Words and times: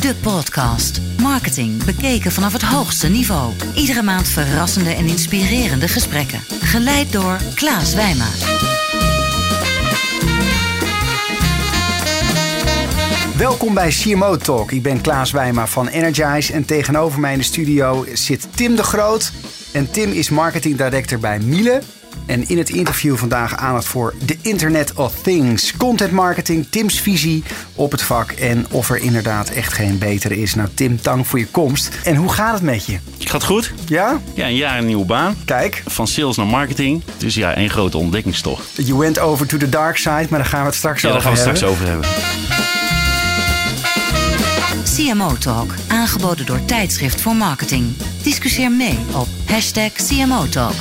de 0.00 0.14
podcast. 0.22 1.00
Marketing 1.20 1.84
bekeken 1.84 2.32
vanaf 2.32 2.52
het 2.52 2.62
hoogste 2.62 3.08
niveau. 3.08 3.52
Iedere 3.74 4.02
maand 4.02 4.28
verrassende 4.28 4.90
en 4.90 5.06
inspirerende 5.06 5.88
gesprekken. 5.88 6.40
Geleid 6.60 7.12
door 7.12 7.38
Klaas 7.54 7.94
Wijma. 7.94 8.26
Welkom 13.36 13.74
bij 13.74 13.88
CMO 13.88 14.36
Talk. 14.36 14.70
Ik 14.70 14.82
ben 14.82 15.00
Klaas 15.00 15.30
Wijma 15.30 15.66
van 15.66 15.88
Energize 15.88 16.52
en 16.52 16.64
tegenover 16.64 17.20
mij 17.20 17.32
in 17.32 17.38
de 17.38 17.44
studio 17.44 18.06
zit 18.12 18.56
Tim 18.56 18.76
de 18.76 18.82
Groot. 18.82 19.32
En 19.72 19.90
Tim 19.90 20.12
is 20.12 20.30
marketing 20.30 20.76
director 20.76 21.18
bij 21.18 21.38
Miele. 21.38 21.82
En 22.28 22.48
in 22.48 22.58
het 22.58 22.68
interview 22.70 23.16
vandaag 23.16 23.56
aandacht 23.56 23.86
voor 23.86 24.14
de 24.24 24.36
Internet 24.42 24.92
of 24.94 25.14
Things, 25.22 25.76
content 25.76 26.12
marketing, 26.12 26.66
Tim's 26.70 27.00
visie 27.00 27.42
op 27.74 27.90
het 27.92 28.02
vak 28.02 28.30
en 28.30 28.66
of 28.70 28.90
er 28.90 28.96
inderdaad 28.96 29.48
echt 29.48 29.72
geen 29.72 29.98
betere 29.98 30.40
is. 30.40 30.54
Nou 30.54 30.68
Tim, 30.74 30.98
dank 31.02 31.26
voor 31.26 31.38
je 31.38 31.46
komst. 31.46 31.90
En 32.04 32.16
hoe 32.16 32.32
gaat 32.32 32.52
het 32.54 32.62
met 32.62 32.86
je? 32.86 32.98
Gaat 33.18 33.44
goed. 33.44 33.72
Ja? 33.86 34.20
Ja, 34.34 34.46
een 34.46 34.56
jaar 34.56 34.78
een 34.78 34.86
nieuwe 34.86 35.04
baan. 35.04 35.36
Kijk. 35.44 35.82
Van 35.86 36.06
sales 36.06 36.36
naar 36.36 36.46
marketing. 36.46 37.02
Dus 37.16 37.34
ja, 37.34 37.54
één 37.54 37.70
grote 37.70 37.98
ontdekkingstocht. 37.98 38.64
You 38.74 38.98
went 38.98 39.18
over 39.18 39.46
to 39.46 39.56
the 39.56 39.68
dark 39.68 39.96
side, 39.96 40.26
maar 40.30 40.38
daar 40.38 40.48
gaan 40.48 40.60
we 40.60 40.66
het 40.66 40.74
straks 40.74 41.02
Ja, 41.02 41.08
over 41.08 41.22
daar 41.22 41.34
gaan 41.34 41.44
we 41.44 41.50
het 41.50 41.60
hebben. 41.60 41.78
straks 41.78 42.02
over 42.02 42.08
hebben. 42.08 42.08
CMO 44.96 45.36
Talk, 45.38 45.74
aangeboden 45.88 46.46
door 46.46 46.64
Tijdschrift 46.64 47.20
voor 47.20 47.36
Marketing. 47.36 47.96
Discussieer 48.22 48.72
mee 48.72 48.98
op 49.14 49.28
hashtag 49.46 49.92
CMO 49.92 50.48
Talk. 50.48 50.74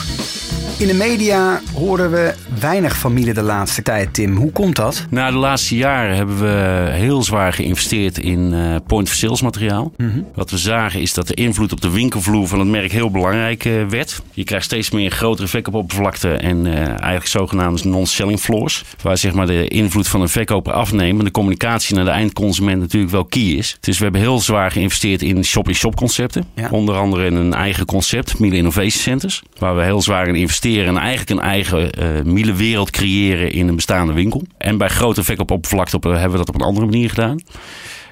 In 0.80 0.88
de 0.88 0.94
media 0.94 1.62
horen 1.74 2.12
we 2.12 2.34
weinig 2.60 2.98
familie 2.98 3.34
de 3.34 3.42
laatste 3.42 3.82
tijd, 3.82 4.14
Tim. 4.14 4.36
Hoe 4.36 4.52
komt 4.52 4.76
dat? 4.76 5.06
Na 5.10 5.32
de 5.32 5.38
laatste 5.38 5.76
jaren 5.76 6.16
hebben 6.16 6.40
we 6.40 6.90
heel 6.92 7.24
zwaar 7.24 7.54
geïnvesteerd 7.54 8.18
in 8.18 8.54
eh, 8.54 8.76
point-of-sales 8.88 9.42
materiaal. 9.42 9.92
Wat 10.36 10.52
we 10.52 10.58
zagen 10.58 11.02
is 11.02 11.14
dat 11.14 11.28
de 11.28 11.34
invloed 11.34 11.72
op 11.72 11.82
de 11.82 11.90
winkelvloer 11.90 12.48
van 12.48 12.60
het 12.60 12.68
merk 12.68 12.92
heel 12.92 13.12
belangrijk 13.12 13.66
eh, 13.66 13.74
werd. 13.90 14.22
Je 14.34 14.44
krijgt 14.44 14.66
steeds 14.66 14.92
meer 14.92 15.12
grotere 15.12 15.48
verkoopoppervlakte 15.48 16.32
en 16.32 16.66
eh, 16.66 16.88
eigenlijk 16.88 17.28
zogenaamde 17.28 17.88
non-selling 17.88 18.40
floors. 18.40 18.84
Waar 19.02 19.18
zeg 19.18 19.34
maar 19.34 19.48
de 19.48 19.68
invloed 19.68 20.08
van 20.08 20.22
een 20.22 20.30
verkoper 20.30 20.74
afneemt 20.74 21.20
en 21.20 21.26
de 21.26 21.32
communicatie 21.32 21.96
naar 21.96 22.06
de 22.06 22.12
eindconsument 22.12 22.80
natuurlijk 22.80 23.12
wel 23.12 23.26
key 23.26 23.42
is. 23.42 23.78
Dus 23.80 23.98
we 23.98 24.04
hebben 24.04 24.22
heel 24.22 24.40
zwaar 24.40 24.72
geïnvesteerd 24.72 25.22
in 25.22 25.44
shop-in-shop 25.44 25.96
concepten. 25.96 26.46
Ja. 26.56 26.68
Onder 26.72 26.96
andere 26.96 27.26
in 27.26 27.36
een 27.36 27.54
eigen 27.54 27.86
concept, 27.86 28.40
Miele 28.40 28.56
Innovation 28.56 28.92
Centers. 29.02 29.42
Waar 29.58 29.76
we 29.76 29.84
heel 29.84 30.02
zwaar 30.02 30.28
in 30.28 30.36
investeren 30.36 30.88
en 30.88 30.98
eigenlijk 30.98 31.30
een 31.30 31.48
eigen 31.48 31.92
eh 31.92 32.08
Miele 32.48 32.64
wereld 32.64 32.90
creëren 32.90 33.52
in 33.52 33.68
een 33.68 33.76
bestaande 33.76 34.14
winkel. 34.14 34.44
En 34.58 34.78
bij 34.78 34.88
grote 34.88 35.24
verkoopoppervlakte 35.24 35.96
op, 35.96 36.04
hebben 36.04 36.32
we 36.32 36.38
dat 36.38 36.50
op 36.50 36.56
een 36.56 36.62
andere 36.68 36.86
manier 36.86 37.10
gedaan. 37.10 37.42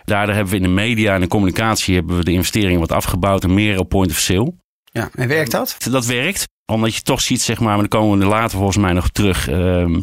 Daardoor 0.04 0.36
hebben 0.36 0.52
we 0.52 0.58
in 0.60 0.64
de 0.64 0.70
media 0.70 1.14
en 1.14 1.22
de 1.22 1.28
communicatie 1.28 1.96
hebben 1.96 2.18
we 2.18 2.24
de 2.24 2.32
investeringen 2.32 2.80
wat 2.80 2.92
afgebouwd 2.92 3.44
en 3.44 3.54
meer 3.54 3.80
op 3.80 3.90
point 3.90 4.12
of 4.12 4.18
sale. 4.18 4.54
Ja, 4.84 5.10
en 5.14 5.28
werkt 5.28 5.52
dat? 5.52 5.78
Dat 5.90 6.06
werkt, 6.06 6.48
omdat 6.66 6.96
je 6.96 7.02
toch 7.02 7.22
ziet, 7.22 7.42
zeg 7.42 7.60
maar, 7.60 7.68
maar 7.68 7.90
daar 7.90 8.02
komen 8.02 8.20
we 8.20 8.26
later 8.26 8.58
volgens 8.58 8.78
mij 8.78 8.94
nog 8.94 9.10
terug. 9.10 9.48
ehm, 9.48 10.02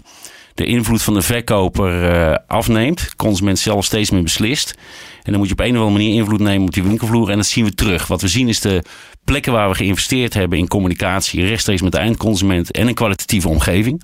de 0.55 0.65
invloed 0.65 1.03
van 1.03 1.15
de 1.15 1.23
verkoper 1.23 2.11
eh, 2.11 2.37
afneemt. 2.47 2.99
De 2.99 3.17
consument 3.17 3.59
zelf 3.59 3.85
steeds 3.85 4.11
meer 4.11 4.23
beslist. 4.23 4.75
En 5.23 5.31
dan 5.31 5.39
moet 5.39 5.47
je 5.47 5.53
op 5.53 5.61
een 5.61 5.77
of 5.77 5.77
andere 5.77 5.99
manier 5.99 6.15
invloed 6.15 6.41
nemen 6.41 6.67
op 6.67 6.75
die 6.75 6.83
winkelvloer. 6.83 7.31
En 7.31 7.37
dat 7.37 7.47
zien 7.47 7.65
we 7.65 7.75
terug. 7.75 8.07
Wat 8.07 8.21
we 8.21 8.29
zien 8.29 8.49
is 8.49 8.61
de 8.61 8.83
plekken 9.25 9.53
waar 9.53 9.69
we 9.69 9.75
geïnvesteerd 9.75 10.35
hebben 10.35 10.59
in 10.59 10.69
communicatie, 10.69 11.47
rechtstreeks 11.47 11.83
met 11.83 11.93
de 11.93 11.99
eindconsument 11.99 12.71
en 12.71 12.89
een 12.89 12.95
kwalitatieve 12.95 13.49
omgeving. 13.49 14.03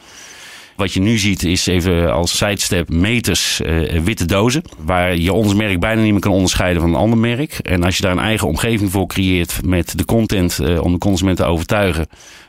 Wat 0.79 0.93
je 0.93 1.01
nu 1.01 1.19
ziet 1.19 1.45
is 1.45 1.67
even 1.67 2.13
als 2.13 2.37
sidestep 2.37 2.89
meters 2.89 3.61
eh, 3.61 4.01
witte 4.01 4.25
dozen. 4.25 4.63
Waar 4.79 5.17
je 5.17 5.33
ons 5.33 5.55
merk 5.55 5.81
bijna 5.81 6.03
niet 6.03 6.13
meer 6.13 6.21
kan 6.21 6.33
onderscheiden 6.33 6.83
van 6.83 6.91
een 6.91 6.97
ander 6.97 7.19
merk. 7.19 7.53
En 7.53 7.85
als 7.85 7.97
je 7.97 8.03
daar 8.03 8.13
een 8.13 8.19
eigen 8.19 8.49
omgeving 8.49 8.91
voor 8.91 9.07
creëert 9.07 9.61
met 9.65 9.99
de 9.99 10.05
content 10.05 10.59
eh, 10.59 10.83
om 10.83 10.93
de 10.93 10.99
consument 10.99 11.37
te 11.37 11.45
overtuigen. 11.45 12.07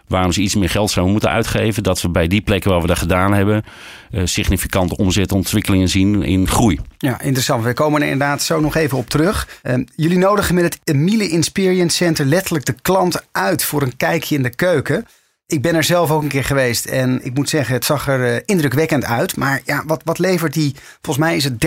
Waarom 0.10 0.32
ze 0.32 0.42
iets 0.42 0.56
meer 0.56 0.70
geld 0.70 0.92
zouden 0.92 1.14
moeten 1.14 1.32
uitgeven. 1.32 1.84
Dat 1.84 2.02
we 2.02 2.10
bij 2.10 2.28
die 2.28 2.42
plekken 2.42 2.72
waar 2.72 2.82
we 2.82 2.88
dat 2.88 2.98
gedaan 2.98 3.34
hebben. 3.34 3.64
eh, 4.12 4.22
significante 4.26 4.98
omzetontwikkelingen 4.98 5.88
zien 5.90 6.24
in 6.24 6.48
groei. 6.48 6.80
Ja, 6.98 7.22
interessant. 7.22 7.64
We 7.64 7.74
komen 7.74 8.02
er 8.02 8.08
inderdaad 8.10 8.42
zo 8.42 8.60
nog 8.60 8.76
even 8.76 8.98
op 8.98 9.10
terug. 9.10 9.48
Ehm, 9.62 9.84
jullie 9.96 10.18
nodigen 10.18 10.56
met 10.56 10.80
het 10.84 10.96
Miele 10.96 11.30
Experience 11.30 11.96
Center 11.96 12.26
letterlijk 12.26 12.66
de 12.66 12.76
klant 12.82 13.22
uit 13.32 13.64
voor 13.64 13.82
een 13.82 13.98
kijkje 13.98 14.36
in 14.36 14.44
de 14.44 14.56
keuken. 14.56 15.06
Ik 15.52 15.62
ben 15.62 15.76
er 15.76 15.84
zelf 15.84 16.12
ook 16.12 16.22
een 16.22 16.28
keer 16.28 16.44
geweest 16.44 16.86
en 16.86 17.20
ik 17.24 17.34
moet 17.34 17.50
zeggen, 17.50 17.74
het 17.74 17.86
zag 17.86 18.08
er 18.08 18.34
eh, 18.34 18.42
indrukwekkend 18.46 19.06
uit. 19.06 19.38
Maar 19.38 19.62
ja, 19.66 19.84
wat, 19.86 20.02
wat 20.04 20.20
levert 20.20 20.54
die, 20.54 20.76
volgens 21.02 21.26
mij 21.26 21.36
is 21.36 21.44
het 21.44 21.66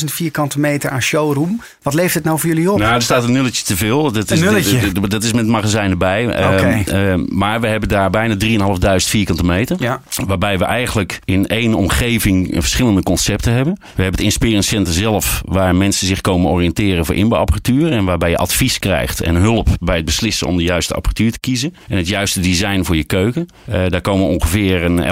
30.000 0.00 0.04
vierkante 0.04 0.60
meter 0.60 0.90
aan 0.90 1.02
showroom. 1.02 1.60
Wat 1.82 1.94
levert 1.94 2.14
het 2.14 2.24
nou 2.24 2.38
voor 2.38 2.48
jullie 2.48 2.70
op? 2.70 2.78
Nou, 2.78 2.94
er 2.94 3.02
staat 3.02 3.24
een 3.24 3.32
nulletje 3.32 3.64
te 3.64 3.76
veel. 3.76 4.12
Dat 4.12 4.30
is, 4.30 4.40
Een 4.40 4.46
nulletje? 4.46 5.08
Dat, 5.08 5.22
is 5.22 5.32
met 5.32 5.46
magazijn 5.46 5.90
erbij. 5.90 6.26
Oké. 6.26 6.36
Ehm, 6.36 6.88
ehm, 6.88 7.24
maar 7.28 7.60
we 7.60 7.66
hebben 7.66 7.88
daar 7.88 8.10
bijna 8.10 8.36
3.500 8.36 9.08
vierkante 9.08 9.44
meter. 9.44 9.76
Ja. 9.80 10.02
Waarbij 10.26 10.58
we 10.58 10.64
eigenlijk 10.64 11.18
in 11.24 11.46
één 11.46 11.74
omgeving 11.74 12.50
verschillende 12.52 13.02
concepten 13.02 13.52
hebben. 13.52 13.74
We 13.74 14.02
hebben 14.02 14.12
het 14.12 14.20
Inspirance 14.20 14.68
Center 14.68 14.92
zelf, 14.92 15.42
waar 15.44 15.76
mensen 15.76 16.06
zich 16.06 16.20
komen 16.20 16.50
oriënteren 16.50 17.06
voor 17.06 17.14
inbouwapparatuur. 17.14 17.92
En 17.92 18.04
waarbij 18.04 18.30
je 18.30 18.36
advies 18.36 18.78
krijgt 18.78 19.20
en 19.20 19.34
hulp 19.34 19.68
bij 19.80 19.96
het 19.96 20.04
beslissen 20.04 20.46
om 20.46 20.56
de 20.56 20.62
juiste 20.62 20.94
apparatuur 20.94 21.32
te 21.32 21.40
kiezen. 21.40 21.74
En 21.88 21.96
het 21.96 22.08
juiste 22.08 22.40
design 22.40 22.82
voor 22.82 22.96
je 22.96 23.04
Eh, 23.30 23.86
daar 23.88 24.00
komen 24.00 24.26
ongeveer 24.26 24.82
een 24.82 25.02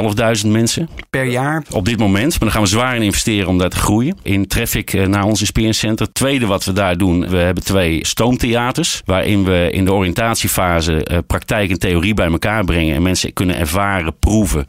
11.000 0.43 0.50
mensen 0.50 0.88
Per 1.10 1.25
jaar. 1.25 1.62
op 1.71 1.84
dit 1.84 1.98
moment. 1.98 2.31
Maar 2.31 2.38
daar 2.41 2.50
gaan 2.50 2.62
we 2.62 2.69
zwaar 2.69 2.97
in 2.97 3.03
investeren 3.03 3.48
om 3.48 3.59
daar 3.59 3.69
te 3.69 3.76
groeien. 3.76 4.16
In 4.22 4.47
traffic 4.47 4.93
eh, 4.93 5.06
naar 5.06 5.25
ons 5.25 5.41
Experience 5.41 5.78
Center. 5.78 6.12
Tweede 6.12 6.47
wat 6.47 6.65
we 6.65 6.72
daar 6.72 6.97
doen, 6.97 7.28
we 7.28 7.37
hebben 7.37 7.65
twee 7.65 8.06
stoomtheaters. 8.06 9.03
Waarin 9.04 9.44
we 9.44 9.69
in 9.72 9.84
de 9.84 9.93
oriëntatiefase 9.93 11.04
eh, 11.04 11.19
praktijk 11.26 11.71
en 11.71 11.78
theorie 11.78 12.15
bij 12.15 12.26
elkaar 12.26 12.65
brengen. 12.65 12.94
En 12.94 13.03
mensen 13.03 13.32
kunnen 13.32 13.56
ervaren, 13.56 14.19
proeven. 14.19 14.66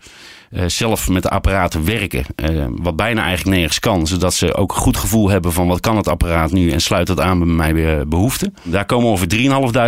Eh, 0.52 0.64
zelf 0.68 1.10
met 1.10 1.24
de 1.24 1.30
apparaten 1.30 1.86
werken. 1.86 2.24
eh, 2.36 2.66
wat 2.70 2.96
bijna 2.96 3.24
eigenlijk 3.24 3.58
nergens 3.58 3.80
kan. 3.80 4.08
Zodat 4.08 4.34
ze 4.34 4.56
ook 4.56 4.72
een 4.72 4.82
goed 4.82 4.98
gevoel 4.98 5.30
hebben 5.30 5.54
van 5.54 5.68
wat 5.68 5.80
kan 5.80 5.98
het 5.98 6.08
apparaat 6.08 6.52
nu. 6.52 6.72
En 6.72 6.82
sluit 6.82 7.08
dat 7.08 7.20
aan 7.20 7.40
bij 7.40 7.48
mijn 7.48 7.78
eh, 7.78 8.06
behoeften. 8.08 8.54
Daar 8.64 8.86
komen 8.86 9.10
ongeveer 9.10 9.28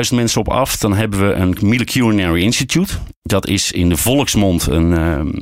3.500 0.09 0.15
mensen 0.15 0.39
op 0.39 0.49
af. 0.49 0.77
Dan 0.77 0.93
hebben 0.95 1.27
we 1.27 1.33
een 1.33 1.57
Miele 1.61 1.83
Culinary 1.83 2.41
Institute. 2.41 2.93
Dat 3.23 3.47
is 3.47 3.71
in 3.71 3.89
de 3.89 3.97
volksmond 3.97 4.67
een, 4.67 4.93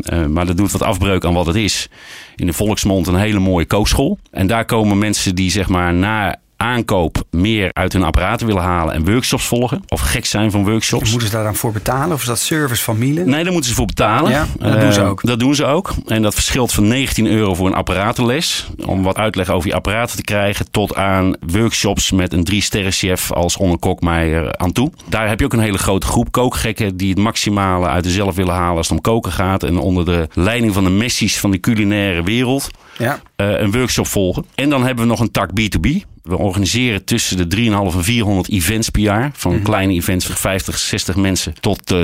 eh, 0.04 0.26
maar 0.26 0.46
dat 0.46 0.58
doet 0.58 0.72
wat 0.72 0.82
afbreuk 0.84 1.26
aan 1.26 1.34
wat 1.34 1.46
het 1.46 1.56
is. 1.56 1.88
In 2.36 2.46
de 2.46 2.54
volksmond 2.54 3.08
een 3.08 3.16
hele 3.16 3.40
mooie 3.40 3.66
kookschool. 3.66 4.18
En 4.32 4.48
daar 4.48 4.66
komen 4.66 4.98
mensen 4.98 5.36
die 5.36 5.52
zeg 5.52 5.68
maar 5.70 5.94
na 5.94 6.36
aankoop 6.62 7.24
meer 7.32 7.70
uit 7.74 7.94
hun 7.94 8.04
apparaten 8.04 8.48
willen 8.48 8.62
halen 8.64 8.94
en 8.94 9.06
workshops 9.06 9.46
volgen. 9.46 9.84
Of 9.88 10.02
gek 10.02 10.26
zijn 10.26 10.52
van 10.52 10.64
workshops. 10.64 11.10
Moeten 11.10 11.28
ze 11.30 11.34
daar 11.36 11.44
dan 11.44 11.56
voor 11.56 11.72
betalen? 11.72 12.14
Of 12.16 12.22
is 12.22 12.28
dat 12.28 12.40
service 12.40 12.84
van 12.84 12.98
Miele? 12.98 13.26
Nee, 13.26 13.44
daar 13.44 13.52
moeten 13.52 13.70
ze 13.70 13.76
voor 13.76 13.86
betalen. 13.86 14.32
Ja, 14.32 14.46
dat 14.60 14.80
doen 14.82 14.94
ze 14.94 15.02
Eh, 15.02 15.08
ook. 15.10 15.22
Dat 15.24 15.40
doen 15.40 15.56
ze 15.56 15.66
ook. 15.66 15.94
En 16.08 16.22
dat 16.22 16.34
verschilt 16.34 16.72
van 16.74 16.88
19 16.88 17.28
euro 17.28 17.54
voor 17.56 17.68
een 17.68 17.74
apparatenles. 17.76 18.68
Om 18.86 19.04
wat 19.04 19.18
uitleg 19.18 19.50
over 19.50 19.68
je 19.70 19.76
apparaten 19.76 20.16
te 20.16 20.24
krijgen. 20.24 20.72
Tot 20.72 20.96
aan 20.96 21.36
workshops 21.48 22.12
met 22.12 22.34
een 22.34 22.44
drie 22.44 22.62
sterren 22.62 22.92
chef 22.92 23.32
als 23.32 23.58
Onne 23.58 23.78
Kokmeijer 23.78 24.58
aan 24.58 24.72
toe. 24.72 24.92
Daar 25.10 25.28
heb 25.28 25.40
je 25.40 25.46
ook 25.46 25.54
een 25.54 25.60
hele 25.60 25.78
grote 25.78 26.08
groep 26.08 26.32
kookgekken. 26.32 26.98
Die 26.98 27.10
het 27.10 27.18
maximale 27.20 27.88
uit 27.88 28.06
zichzelf 28.06 28.36
willen 28.36 28.54
halen 28.56 28.78
als 28.78 28.88
het 28.88 28.98
om 28.98 29.02
koken 29.04 29.32
gaat. 29.32 29.64
En 29.64 29.78
onder 29.78 30.06
de 30.06 30.28
leiding 30.34 30.74
van 30.74 30.84
de 30.84 30.90
messies 30.90 31.40
van 31.40 31.52
de 31.52 31.60
culinaire 31.60 32.24
wereld 32.24 32.70
Ja. 32.98 33.20
eh, 33.36 33.60
een 33.60 33.72
workshop 33.72 34.08
volgen. 34.08 34.46
En 34.56 34.70
dan 34.70 34.86
hebben 34.86 35.04
we 35.04 35.10
nog 35.10 35.20
een 35.20 35.32
tak 35.32 35.50
B2B. 35.60 35.88
We 36.24 36.38
organiseren 36.38 37.04
tussen 37.04 37.50
de 37.50 37.56
3,5 37.56 37.96
en 37.96 38.04
400 38.04 38.50
events 38.50 38.90
per 38.90 39.02
jaar. 39.02 39.32
Van 39.34 39.62
kleine 39.62 39.94
events 39.94 40.26
van 40.26 40.36
50, 40.36 40.78
60 40.78 41.16
mensen 41.16 41.54
tot 41.60 41.92
eh 41.92 42.00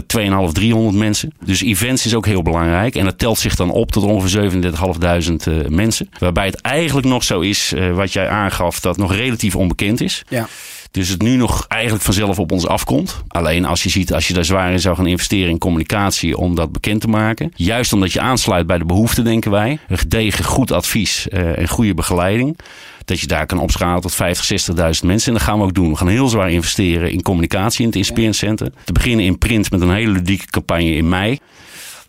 2,5, 0.48 0.52
300 0.52 0.96
mensen. 0.96 1.34
Dus 1.46 1.62
events 1.62 2.06
is 2.06 2.16
ook 2.16 2.26
heel 2.26 2.42
belangrijk. 2.42 2.96
En 2.96 3.06
dat 3.06 3.18
telt 3.18 3.40
zich 3.40 3.56
dan 3.56 3.72
op 3.72 3.92
tot 3.92 4.04
ongeveer 4.04 4.52
37.500 4.52 5.48
eh, 5.48 5.68
mensen. 5.68 6.10
Waarbij 6.20 6.46
het 6.46 6.62
eigenlijk 6.62 7.08
nog 7.08 7.24
zo 7.24 7.40
is, 7.40 7.74
eh, 7.74 7.94
wat 7.94 8.14
jij 8.14 8.30
aangaf, 8.30 8.80
dat 8.80 8.98
nog 8.98 9.16
relatief 9.16 9.56
onbekend 9.56 10.02
is. 10.02 10.24
Ja. 10.30 10.48
Dus 10.92 11.10
het 11.10 11.22
nu 11.22 11.36
nog 11.36 11.66
eigenlijk 11.68 12.04
vanzelf 12.04 12.40
op 12.40 12.52
ons 12.52 12.68
afkomt. 12.68 13.22
Alleen 13.28 13.66
als 13.66 13.84
je 13.84 13.90
ziet, 13.90 14.14
als 14.14 14.28
je 14.28 14.34
daar 14.34 14.46
zwaar 14.46 14.72
in 14.72 14.80
zou 14.80 14.96
gaan 14.96 15.08
investeren 15.08 15.50
in 15.50 15.58
communicatie 15.58 16.38
om 16.38 16.56
dat 16.56 16.72
bekend 16.72 17.02
te 17.02 17.08
maken. 17.08 17.52
Juist 17.56 17.94
omdat 17.94 18.14
je 18.14 18.20
aansluit 18.20 18.68
bij 18.68 18.78
de 18.78 18.86
behoeften, 18.86 19.24
denken 19.24 19.52
wij. 19.52 19.80
Een 19.88 19.98
gedegen 19.98 20.46
goed 20.46 20.72
advies 20.72 21.28
eh, 21.28 21.58
en 21.58 21.68
goede 21.68 21.94
begeleiding. 21.94 22.58
Dat 23.08 23.20
je 23.20 23.28
daar 23.28 23.46
kan 23.46 23.60
opschalen 23.60 24.02
tot 24.02 24.16
50, 24.16 24.70
60.000 24.76 24.76
mensen. 25.04 25.28
En 25.28 25.34
dat 25.38 25.42
gaan 25.48 25.58
we 25.58 25.64
ook 25.64 25.74
doen. 25.74 25.90
We 25.90 25.96
gaan 25.96 26.08
heel 26.08 26.28
zwaar 26.28 26.52
investeren 26.52 27.12
in 27.12 27.22
communicatie 27.22 27.92
in 27.92 28.04
het 28.24 28.36
Center. 28.36 28.72
Te 28.84 28.92
beginnen 28.94 29.26
in 29.26 29.38
print 29.38 29.72
met 29.72 29.82
een 29.82 29.94
hele 29.94 30.12
ludieke 30.12 30.46
campagne 30.46 30.96
in 30.96 31.10
mei. 31.10 31.40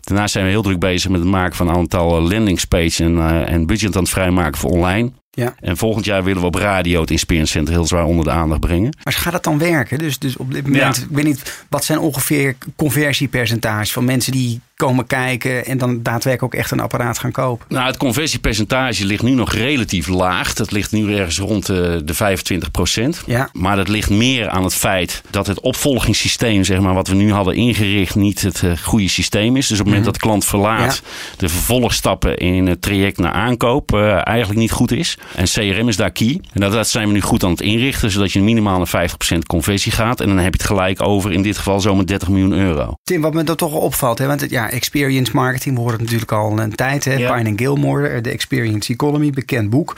Daarnaast 0.01 0.31
zijn 0.31 0.45
we 0.45 0.51
heel 0.51 0.61
druk 0.61 0.79
bezig 0.79 1.11
met 1.11 1.19
het 1.19 1.29
maken 1.29 1.55
van 1.55 1.67
een 1.67 1.75
aantal 1.75 2.21
landing 2.21 2.67
page 2.67 3.03
en, 3.03 3.15
uh, 3.15 3.51
en 3.51 3.65
budget 3.65 3.95
aan 3.95 4.01
het 4.01 4.11
vrijmaken 4.11 4.59
voor 4.59 4.69
online. 4.69 5.11
Ja. 5.31 5.55
En 5.59 5.77
volgend 5.77 6.05
jaar 6.05 6.23
willen 6.23 6.41
we 6.41 6.47
op 6.47 6.55
radio 6.55 7.01
het 7.01 7.23
Center 7.27 7.69
heel 7.73 7.85
zwaar 7.85 8.05
onder 8.05 8.25
de 8.25 8.31
aandacht 8.31 8.59
brengen. 8.59 8.95
Maar 9.03 9.13
gaat 9.13 9.33
dat 9.33 9.43
dan 9.43 9.57
werken? 9.57 9.97
Dus, 9.97 10.19
dus 10.19 10.37
op 10.37 10.53
dit 10.53 10.63
moment, 10.63 10.95
Ja. 10.95 11.03
ik 11.03 11.09
weet 11.09 11.25
niet, 11.25 11.65
wat 11.69 11.85
zijn 11.85 11.99
ongeveer 11.99 12.55
conversiepercentages 12.75 13.91
van 13.91 14.05
mensen 14.05 14.31
die 14.31 14.61
komen 14.85 15.07
kijken 15.07 15.65
en 15.65 15.77
dan 15.77 16.03
daadwerkelijk 16.03 16.53
ook 16.53 16.59
echt 16.61 16.71
een 16.71 16.79
apparaat 16.79 17.19
gaan 17.19 17.31
kopen? 17.31 17.65
Nou, 17.69 17.85
het 17.87 17.97
conversiepercentage 17.97 19.05
ligt 19.05 19.23
nu 19.23 19.31
nog 19.31 19.53
relatief 19.53 20.07
laag. 20.07 20.53
Dat 20.53 20.71
ligt 20.71 20.91
nu 20.91 21.15
ergens 21.15 21.39
rond 21.39 21.69
eh, 21.69 21.75
de, 21.75 22.01
de 22.03 22.13
25 22.13 22.71
procent. 22.71 23.23
Ja. 23.25 23.49
Maar 23.53 23.75
dat 23.75 23.87
ligt 23.87 24.09
meer 24.09 24.49
aan 24.49 24.63
het 24.63 24.73
feit 24.73 25.21
dat 25.29 25.47
het 25.47 25.59
opvolgingssysteem, 25.59 26.63
zeg 26.63 26.79
maar, 26.79 26.93
wat 26.93 27.07
we 27.07 27.15
nu 27.15 27.31
hadden 27.31 27.55
ingericht, 27.55 28.15
niet 28.15 28.41
het 28.41 28.63
eh, 28.63 28.71
goede 28.83 29.07
systeem 29.09 29.55
is. 29.55 29.67
Dus 29.67 29.79
op 29.79 29.85
het 29.85 29.87
moment 29.87 30.05
dat 30.05 30.13
de 30.13 30.19
klant 30.19 30.45
verlaat, 30.45 31.01
de 31.37 31.49
vervolgstappen 31.49 32.37
in 32.37 32.67
het 32.67 32.81
traject 32.81 33.17
naar 33.17 33.31
aankoop 33.31 33.93
eh, 33.93 34.27
eigenlijk 34.27 34.59
niet 34.59 34.71
goed 34.71 34.91
is. 34.91 35.17
En 35.35 35.45
CRM 35.45 35.87
is 35.87 35.95
daar 35.95 36.11
key. 36.11 36.39
En 36.53 36.61
dat, 36.61 36.71
dat 36.71 36.87
zijn 36.87 37.07
we 37.07 37.13
nu 37.13 37.21
goed 37.21 37.43
aan 37.43 37.51
het 37.51 37.61
inrichten, 37.61 38.11
zodat 38.11 38.31
je 38.31 38.41
minimaal 38.41 38.77
naar 38.77 39.09
50% 39.33 39.37
conversie 39.47 39.91
gaat. 39.91 40.21
En 40.21 40.27
dan 40.27 40.37
heb 40.37 40.53
je 40.53 40.59
het 40.61 40.69
gelijk 40.69 41.01
over, 41.01 41.31
in 41.31 41.41
dit 41.41 41.57
geval 41.57 41.79
zomaar 41.79 42.05
30 42.05 42.27
miljoen 42.29 42.53
euro. 42.53 42.93
Tim, 43.03 43.21
wat 43.21 43.33
me 43.33 43.43
dan 43.43 43.55
toch 43.55 43.73
opvalt, 43.73 44.17
hè, 44.19 44.27
want 44.27 44.41
het- 44.41 44.51
experience 44.69 45.31
marketing, 45.33 45.75
we 45.75 45.81
horen 45.81 45.95
het 45.95 46.03
natuurlijk 46.03 46.31
al 46.31 46.59
een 46.59 46.75
tijd. 46.75 47.05
Hè, 47.05 47.13
Ja. 47.13 47.35
Pine 47.35 47.53
Gilmore, 47.55 48.21
de 48.21 48.29
Experience 48.29 48.93
Economy, 48.93 49.29
bekend 49.29 49.69
boek. 49.69 49.95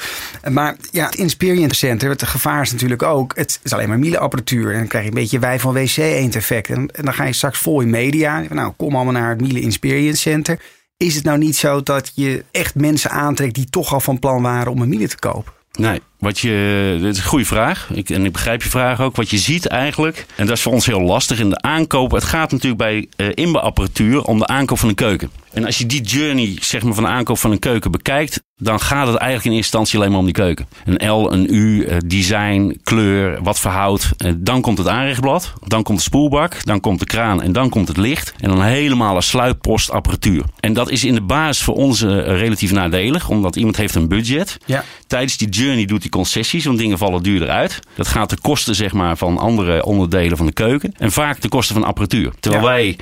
Maar 0.49 0.75
ja, 0.91 1.05
het 1.05 1.15
Experience 1.15 1.75
Center, 1.75 2.09
het 2.09 2.23
gevaar 2.23 2.61
is 2.61 2.71
natuurlijk 2.71 3.03
ook, 3.03 3.35
het 3.35 3.59
is 3.63 3.73
alleen 3.73 3.87
maar 3.87 3.99
Miele-apparatuur. 3.99 4.71
En 4.71 4.77
dan 4.77 4.87
krijg 4.87 5.03
je 5.03 5.09
een 5.09 5.15
beetje 5.15 5.39
wij 5.39 5.59
van 5.59 5.73
WC 5.73 5.97
eend 5.97 6.35
effect. 6.35 6.69
En, 6.69 6.87
en 6.87 7.05
dan 7.05 7.13
ga 7.13 7.23
je 7.23 7.33
straks 7.33 7.59
vol 7.59 7.81
in 7.81 7.89
media. 7.89 8.43
Nou, 8.49 8.73
kom 8.77 8.95
allemaal 8.95 9.13
naar 9.13 9.29
het 9.29 9.41
Miele 9.41 9.61
Experience 9.61 10.21
Center. 10.21 10.59
Is 10.97 11.15
het 11.15 11.23
nou 11.23 11.37
niet 11.37 11.55
zo 11.55 11.83
dat 11.83 12.11
je 12.15 12.43
echt 12.51 12.75
mensen 12.75 13.11
aantrekt 13.11 13.55
die 13.55 13.69
toch 13.69 13.93
al 13.93 13.99
van 13.99 14.19
plan 14.19 14.41
waren 14.41 14.71
om 14.71 14.81
een 14.81 14.89
Miele 14.89 15.07
te 15.07 15.19
kopen? 15.19 15.53
Nee, 15.71 16.01
wat 16.21 16.39
je, 16.39 16.97
dit 17.01 17.13
is 17.13 17.17
een 17.17 17.29
goede 17.29 17.45
vraag. 17.45 17.89
Ik, 17.93 18.09
en 18.09 18.25
ik 18.25 18.31
begrijp 18.31 18.63
je 18.63 18.69
vraag 18.69 19.01
ook. 19.01 19.15
Wat 19.15 19.29
je 19.29 19.37
ziet 19.37 19.65
eigenlijk, 19.67 20.25
en 20.35 20.45
dat 20.45 20.55
is 20.57 20.61
voor 20.61 20.73
ons 20.73 20.85
heel 20.85 21.01
lastig 21.01 21.39
in 21.39 21.49
de 21.49 21.61
aankoop. 21.61 22.11
Het 22.11 22.23
gaat 22.23 22.51
natuurlijk 22.51 22.81
bij 22.81 23.07
eh 23.15 23.27
inbouwapparatuur 23.33 24.23
om 24.23 24.37
de 24.39 24.47
aankoop 24.47 24.79
van 24.79 24.89
een 24.89 24.95
keuken. 24.95 25.31
En 25.53 25.65
als 25.65 25.77
je 25.77 25.85
die 25.85 26.01
journey 26.01 26.57
zeg 26.61 26.83
maar, 26.83 26.93
van 26.93 27.03
de 27.03 27.09
aankoop 27.09 27.37
van 27.37 27.51
een 27.51 27.59
keuken 27.59 27.91
bekijkt, 27.91 28.41
dan 28.57 28.79
gaat 28.79 29.07
het 29.07 29.15
eigenlijk 29.15 29.45
in 29.45 29.51
eerste 29.51 29.77
instantie 29.77 29.97
alleen 29.97 30.09
maar 30.09 30.19
om 30.19 30.25
die 30.25 30.33
keuken. 30.33 30.67
Een 30.85 31.09
L, 31.09 31.31
een 31.31 31.53
U, 31.53 31.83
eh, 31.83 31.97
design, 32.05 32.79
kleur, 32.83 33.43
wat 33.43 33.59
verhoud. 33.59 34.11
Eh, 34.17 34.31
Dan 34.37 34.61
komt 34.61 34.77
het 34.77 34.87
aanrechtblad, 34.87 35.53
dan 35.67 35.83
komt 35.83 35.97
de 35.97 36.03
spoelbak, 36.03 36.65
dan 36.65 36.79
komt 36.79 36.99
de 36.99 37.05
kraan 37.05 37.41
en 37.41 37.51
dan 37.51 37.69
komt 37.69 37.87
het 37.87 37.97
licht. 37.97 38.33
En 38.39 38.49
dan 38.49 38.61
helemaal 38.61 39.15
een 39.15 39.21
sluitpost 39.23 39.91
apparatuur. 39.91 40.43
En 40.59 40.73
dat 40.73 40.89
is 40.89 41.03
in 41.03 41.13
de 41.13 41.21
basis 41.21 41.63
voor 41.63 41.75
ons 41.75 42.01
relatief 42.01 42.71
nadelig, 42.71 43.29
omdat 43.29 43.55
iemand 43.55 43.77
heeft 43.77 43.95
een 43.95 44.07
budget. 44.07 44.57
Ja. 44.65 44.83
Tijdens 45.07 45.37
die 45.37 45.49
journey 45.49 45.85
doet 45.85 46.01
hij 46.01 46.09
concessies, 46.11 46.65
want 46.65 46.77
dingen 46.77 46.97
vallen 46.97 47.23
duurder 47.23 47.49
uit. 47.49 47.79
Dat 47.95 48.07
gaat 48.07 48.29
ten 48.29 48.41
koste 48.41 48.73
zeg 48.73 48.93
maar, 48.93 49.17
van 49.17 49.37
andere 49.37 49.85
onderdelen 49.85 50.37
van 50.37 50.45
de 50.45 50.53
keuken. 50.53 50.93
En 50.97 51.11
vaak 51.11 51.37
ten 51.37 51.49
koste 51.49 51.73
van 51.73 51.83
apparatuur. 51.83 52.31
Terwijl 52.39 52.63
Ja. 52.63 52.69
wij 52.69 52.95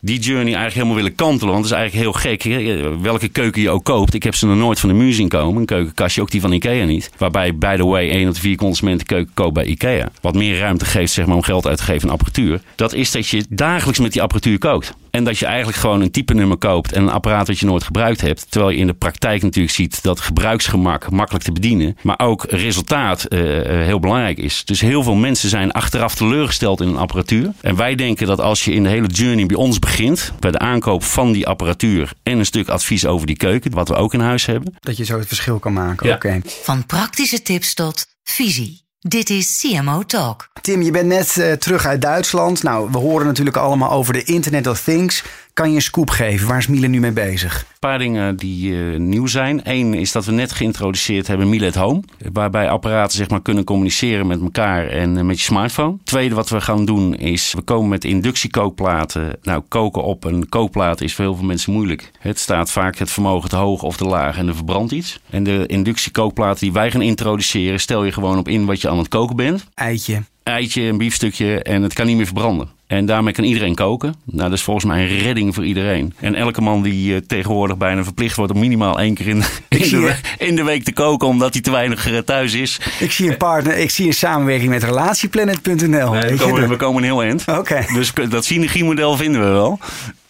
die 0.00 0.18
journey 0.18 0.44
eigenlijk 0.44 0.74
helemaal 0.74 0.94
willen 0.96 1.14
kantelen. 1.14 1.52
Want 1.52 1.64
het 1.64 1.74
is 1.74 1.78
eigenlijk 1.80 2.22
heel 2.22 2.36
gek. 2.38 3.00
Welke 3.02 3.28
keuken 3.28 3.62
je 3.62 3.70
ook 3.70 3.84
koopt. 3.84 4.14
Ik 4.14 4.22
heb 4.22 4.34
ze 4.34 4.46
nog 4.46 4.56
nooit 4.56 4.80
van 4.80 4.88
de 4.88 4.94
muur 4.94 5.12
zien 5.12 5.28
komen. 5.28 5.60
Een 5.60 5.66
keukenkastje, 5.66 6.20
ook 6.20 6.30
die 6.30 6.40
van 6.40 6.52
Ikea 6.52 6.84
niet. 6.84 7.10
Waarbij, 7.16 7.54
by 7.56 7.76
the 7.76 7.84
way, 7.86 8.10
één 8.10 8.28
op 8.28 8.34
de 8.34 8.40
vier 8.40 8.56
consumenten 8.56 9.06
keuken 9.06 9.34
koopt 9.34 9.54
bij 9.54 9.64
Ikea. 9.64 10.08
Wat 10.20 10.34
meer 10.34 10.58
ruimte 10.58 10.84
geeft 10.84 11.12
zeg 11.12 11.26
maar, 11.26 11.36
om 11.36 11.42
geld 11.42 11.66
uit 11.66 11.76
te 11.76 11.82
geven 11.82 12.02
aan 12.08 12.12
apparatuur. 12.14 12.60
Dat 12.74 12.92
is 12.92 13.10
dat 13.10 13.28
je 13.28 13.44
dagelijks 13.48 13.98
met 14.00 14.12
die 14.12 14.22
apparatuur 14.22 14.58
kookt. 14.58 14.94
En 15.10 15.24
dat 15.24 15.38
je 15.38 15.46
eigenlijk 15.46 15.78
gewoon 15.78 16.00
een 16.00 16.10
type 16.10 16.34
nummer 16.34 16.56
koopt 16.56 16.92
en 16.92 17.02
een 17.02 17.10
apparaat 17.10 17.46
dat 17.46 17.58
je 17.58 17.66
nooit 17.66 17.82
gebruikt 17.82 18.20
hebt. 18.20 18.50
Terwijl 18.50 18.72
je 18.72 18.78
in 18.78 18.86
de 18.86 18.94
praktijk 18.94 19.42
natuurlijk 19.42 19.74
ziet 19.74 20.02
dat 20.02 20.20
gebruiksgemak 20.20 21.10
makkelijk 21.10 21.44
te 21.44 21.52
bedienen. 21.52 21.96
Maar 22.02 22.18
ook 22.18 22.44
resultaat 22.48 23.24
eh, 23.24 23.58
eh, 23.58 23.86
heel 23.86 24.00
belangrijk 24.00 24.38
is. 24.38 24.64
Dus 24.64 24.80
heel 24.80 25.02
veel 25.02 25.14
mensen 25.14 25.48
zijn 25.48 25.72
achteraf 25.72 26.14
teleurgesteld 26.14 26.80
in 26.80 26.88
een 26.88 26.96
apparatuur. 26.96 27.52
En 27.60 27.76
wij 27.76 27.94
denken 27.94 28.26
dat 28.26 28.40
als 28.40 28.64
je 28.64 28.72
in 28.72 28.82
de 28.82 28.88
hele 28.88 29.06
journey 29.06 29.46
bij 29.46 29.56
ons 29.56 29.78
begint. 29.78 30.32
Bij 30.38 30.50
de 30.50 30.58
aankoop 30.58 31.04
van 31.04 31.32
die 31.32 31.46
apparatuur 31.46 32.12
en 32.22 32.38
een 32.38 32.46
stuk 32.46 32.68
advies 32.68 33.06
over 33.06 33.26
die 33.26 33.36
keuken. 33.36 33.70
Wat 33.70 33.88
we 33.88 33.94
ook 33.94 34.14
in 34.14 34.20
huis 34.20 34.46
hebben. 34.46 34.74
Dat 34.80 34.96
je 34.96 35.04
zo 35.04 35.18
het 35.18 35.26
verschil 35.26 35.58
kan 35.58 35.72
maken. 35.72 36.06
Ja. 36.06 36.40
Van 36.62 36.86
praktische 36.86 37.42
tips 37.42 37.74
tot 37.74 38.06
visie. 38.22 38.87
Dit 39.00 39.30
is 39.30 39.60
CMO 39.60 40.02
Talk. 40.02 40.48
Tim, 40.60 40.82
je 40.82 40.90
bent 40.90 41.06
net 41.06 41.36
eh, 41.36 41.52
terug 41.52 41.86
uit 41.86 42.00
Duitsland. 42.00 42.62
Nou, 42.62 42.90
we 42.90 42.98
horen 42.98 43.26
natuurlijk 43.26 43.56
allemaal 43.56 43.90
over 43.90 44.12
de 44.12 44.22
Internet 44.22 44.66
of 44.66 44.80
Things. 44.80 45.24
Kan 45.58 45.70
je 45.70 45.76
een 45.76 45.82
scoop 45.82 46.10
geven? 46.10 46.48
Waar 46.48 46.58
is 46.58 46.66
Miele 46.66 46.86
nu 46.86 47.00
mee 47.00 47.12
bezig? 47.12 47.60
Een 47.60 47.78
paar 47.78 47.98
dingen 47.98 48.36
die 48.36 48.74
eh, 48.74 48.98
nieuw 48.98 49.26
zijn. 49.26 49.60
Eén 49.64 49.94
is 49.94 50.12
dat 50.12 50.24
we 50.24 50.32
net 50.32 50.52
geïntroduceerd 50.52 51.26
hebben 51.26 51.48
Miele 51.48 51.66
at 51.66 51.74
Home. 51.74 52.02
Waarbij 52.32 52.68
apparaten 52.68 53.16
zeg 53.16 53.28
maar, 53.28 53.42
kunnen 53.42 53.64
communiceren 53.64 54.26
met 54.26 54.40
elkaar 54.40 54.86
en 54.86 55.16
eh, 55.18 55.24
met 55.24 55.38
je 55.38 55.44
smartphone. 55.44 55.96
Tweede 56.04 56.34
wat 56.34 56.48
we 56.48 56.60
gaan 56.60 56.84
doen 56.84 57.14
is, 57.14 57.52
we 57.52 57.62
komen 57.62 57.88
met 57.88 58.04
inductiekookplaten. 58.04 59.38
Nou, 59.42 59.62
koken 59.68 60.02
op 60.02 60.24
een 60.24 60.48
kookplaat 60.48 61.00
is 61.00 61.14
voor 61.14 61.24
heel 61.24 61.34
veel 61.36 61.46
mensen 61.46 61.72
moeilijk. 61.72 62.10
Het 62.18 62.38
staat 62.38 62.70
vaak 62.70 62.96
het 62.96 63.10
vermogen 63.10 63.48
te 63.48 63.56
hoog 63.56 63.82
of 63.82 63.96
te 63.96 64.04
laag 64.04 64.38
en 64.38 64.48
er 64.48 64.54
verbrandt 64.54 64.92
iets. 64.92 65.20
En 65.30 65.42
de 65.42 65.66
inductiekookplaten 65.66 66.60
die 66.60 66.72
wij 66.72 66.90
gaan 66.90 67.02
introduceren, 67.02 67.80
stel 67.80 68.04
je 68.04 68.12
gewoon 68.12 68.38
op 68.38 68.48
in 68.48 68.66
wat 68.66 68.80
je 68.80 68.88
aan 68.88 68.98
het 68.98 69.08
koken 69.08 69.36
bent. 69.36 69.66
Eitje. 69.74 70.22
Eitje, 70.42 70.82
een 70.82 70.98
biefstukje 70.98 71.62
en 71.62 71.82
het 71.82 71.92
kan 71.92 72.06
niet 72.06 72.16
meer 72.16 72.26
verbranden. 72.26 72.77
En 72.88 73.06
daarmee 73.06 73.32
kan 73.32 73.44
iedereen 73.44 73.74
koken. 73.74 74.14
Nou, 74.24 74.48
dat 74.48 74.58
is 74.58 74.64
volgens 74.64 74.84
mij 74.86 75.00
een 75.02 75.18
redding 75.18 75.54
voor 75.54 75.64
iedereen. 75.64 76.14
En 76.20 76.34
elke 76.34 76.60
man 76.60 76.82
die 76.82 77.14
eh, 77.14 77.20
tegenwoordig 77.26 77.76
bijna 77.76 78.04
verplicht 78.04 78.36
wordt 78.36 78.52
om 78.52 78.58
minimaal 78.58 79.00
één 79.00 79.14
keer 79.14 79.26
in, 79.28 79.36
in, 79.68 79.88
de, 79.90 79.98
we- 80.00 80.44
in 80.46 80.56
de 80.56 80.62
week 80.64 80.84
te 80.84 80.92
koken, 80.92 81.28
omdat 81.28 81.52
hij 81.52 81.62
te 81.62 81.70
weinig 81.70 82.10
eh, 82.10 82.18
thuis 82.18 82.54
is. 82.54 82.80
Ik 83.00 83.12
zie 83.12 83.30
een 83.30 83.36
partner, 83.36 83.76
ik 83.76 83.90
zie 83.90 84.06
een 84.06 84.12
samenwerking 84.14 84.70
met 84.70 84.82
relatieplanet.nl. 84.84 86.10
we, 86.12 86.34
komen, 86.38 86.68
we 86.68 86.76
komen 86.76 86.96
een 87.02 87.08
heel 87.08 87.22
eind. 87.22 87.44
Oké. 87.48 87.84
Dus 87.94 88.12
dat 88.28 88.44
synergiemodel 88.44 89.16
vinden 89.16 89.40
we 89.40 89.46
wel. 89.48 89.78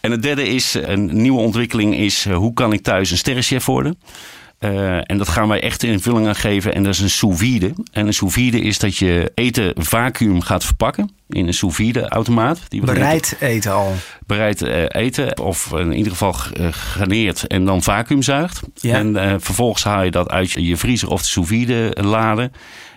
En 0.01 0.11
het 0.11 0.21
derde 0.21 0.47
is, 0.47 0.75
een 0.81 1.21
nieuwe 1.21 1.39
ontwikkeling 1.39 1.95
is, 1.95 2.25
eh, 2.25 2.35
hoe 2.35 2.53
kan 2.53 2.73
ik 2.73 2.81
thuis 2.83 3.11
een 3.11 3.17
sterrenchef 3.17 3.65
worden? 3.65 3.97
Eh, 4.59 4.97
en 5.11 5.17
dat 5.17 5.27
gaan 5.27 5.47
wij 5.47 5.61
echt 5.61 5.83
invulling 5.83 6.27
aan 6.27 6.35
geven. 6.35 6.73
En 6.73 6.83
dat 6.83 6.93
is 6.93 6.99
een 6.99 7.09
sous 7.09 7.37
vide. 7.37 7.73
En 7.91 8.07
een 8.07 8.13
sous 8.13 8.33
vide 8.33 8.61
is 8.61 8.79
dat 8.79 8.97
je 8.97 9.31
eten 9.35 9.73
vacuüm 9.75 10.41
gaat 10.41 10.65
verpakken. 10.65 11.11
In 11.29 11.47
een 11.47 11.53
sous 11.53 11.75
vide 11.75 12.09
automaat. 12.09 12.59
Die 12.67 12.81
Bereid 12.81 13.35
eten 13.39 13.71
al. 13.71 13.93
bereid 14.25 14.61
eh, 14.61 14.83
eten. 14.87 15.39
Of 15.39 15.73
in 15.73 15.93
ieder 15.93 16.11
geval 16.11 16.33
eh, 16.53 16.67
garneerd 16.71 17.47
en 17.47 17.65
dan 17.65 17.83
vacuümzuigt. 17.83 18.61
Ja. 18.73 18.95
En 18.95 19.41
vervolgens 19.41 19.83
haal 19.83 20.03
je 20.03 20.11
dat 20.11 20.29
uit 20.29 20.51
je 20.51 20.77
vriezer 20.77 21.09
of 21.09 21.21
de 21.21 21.27
sous 21.27 21.47
vide 21.47 21.95
laden. 22.01 22.51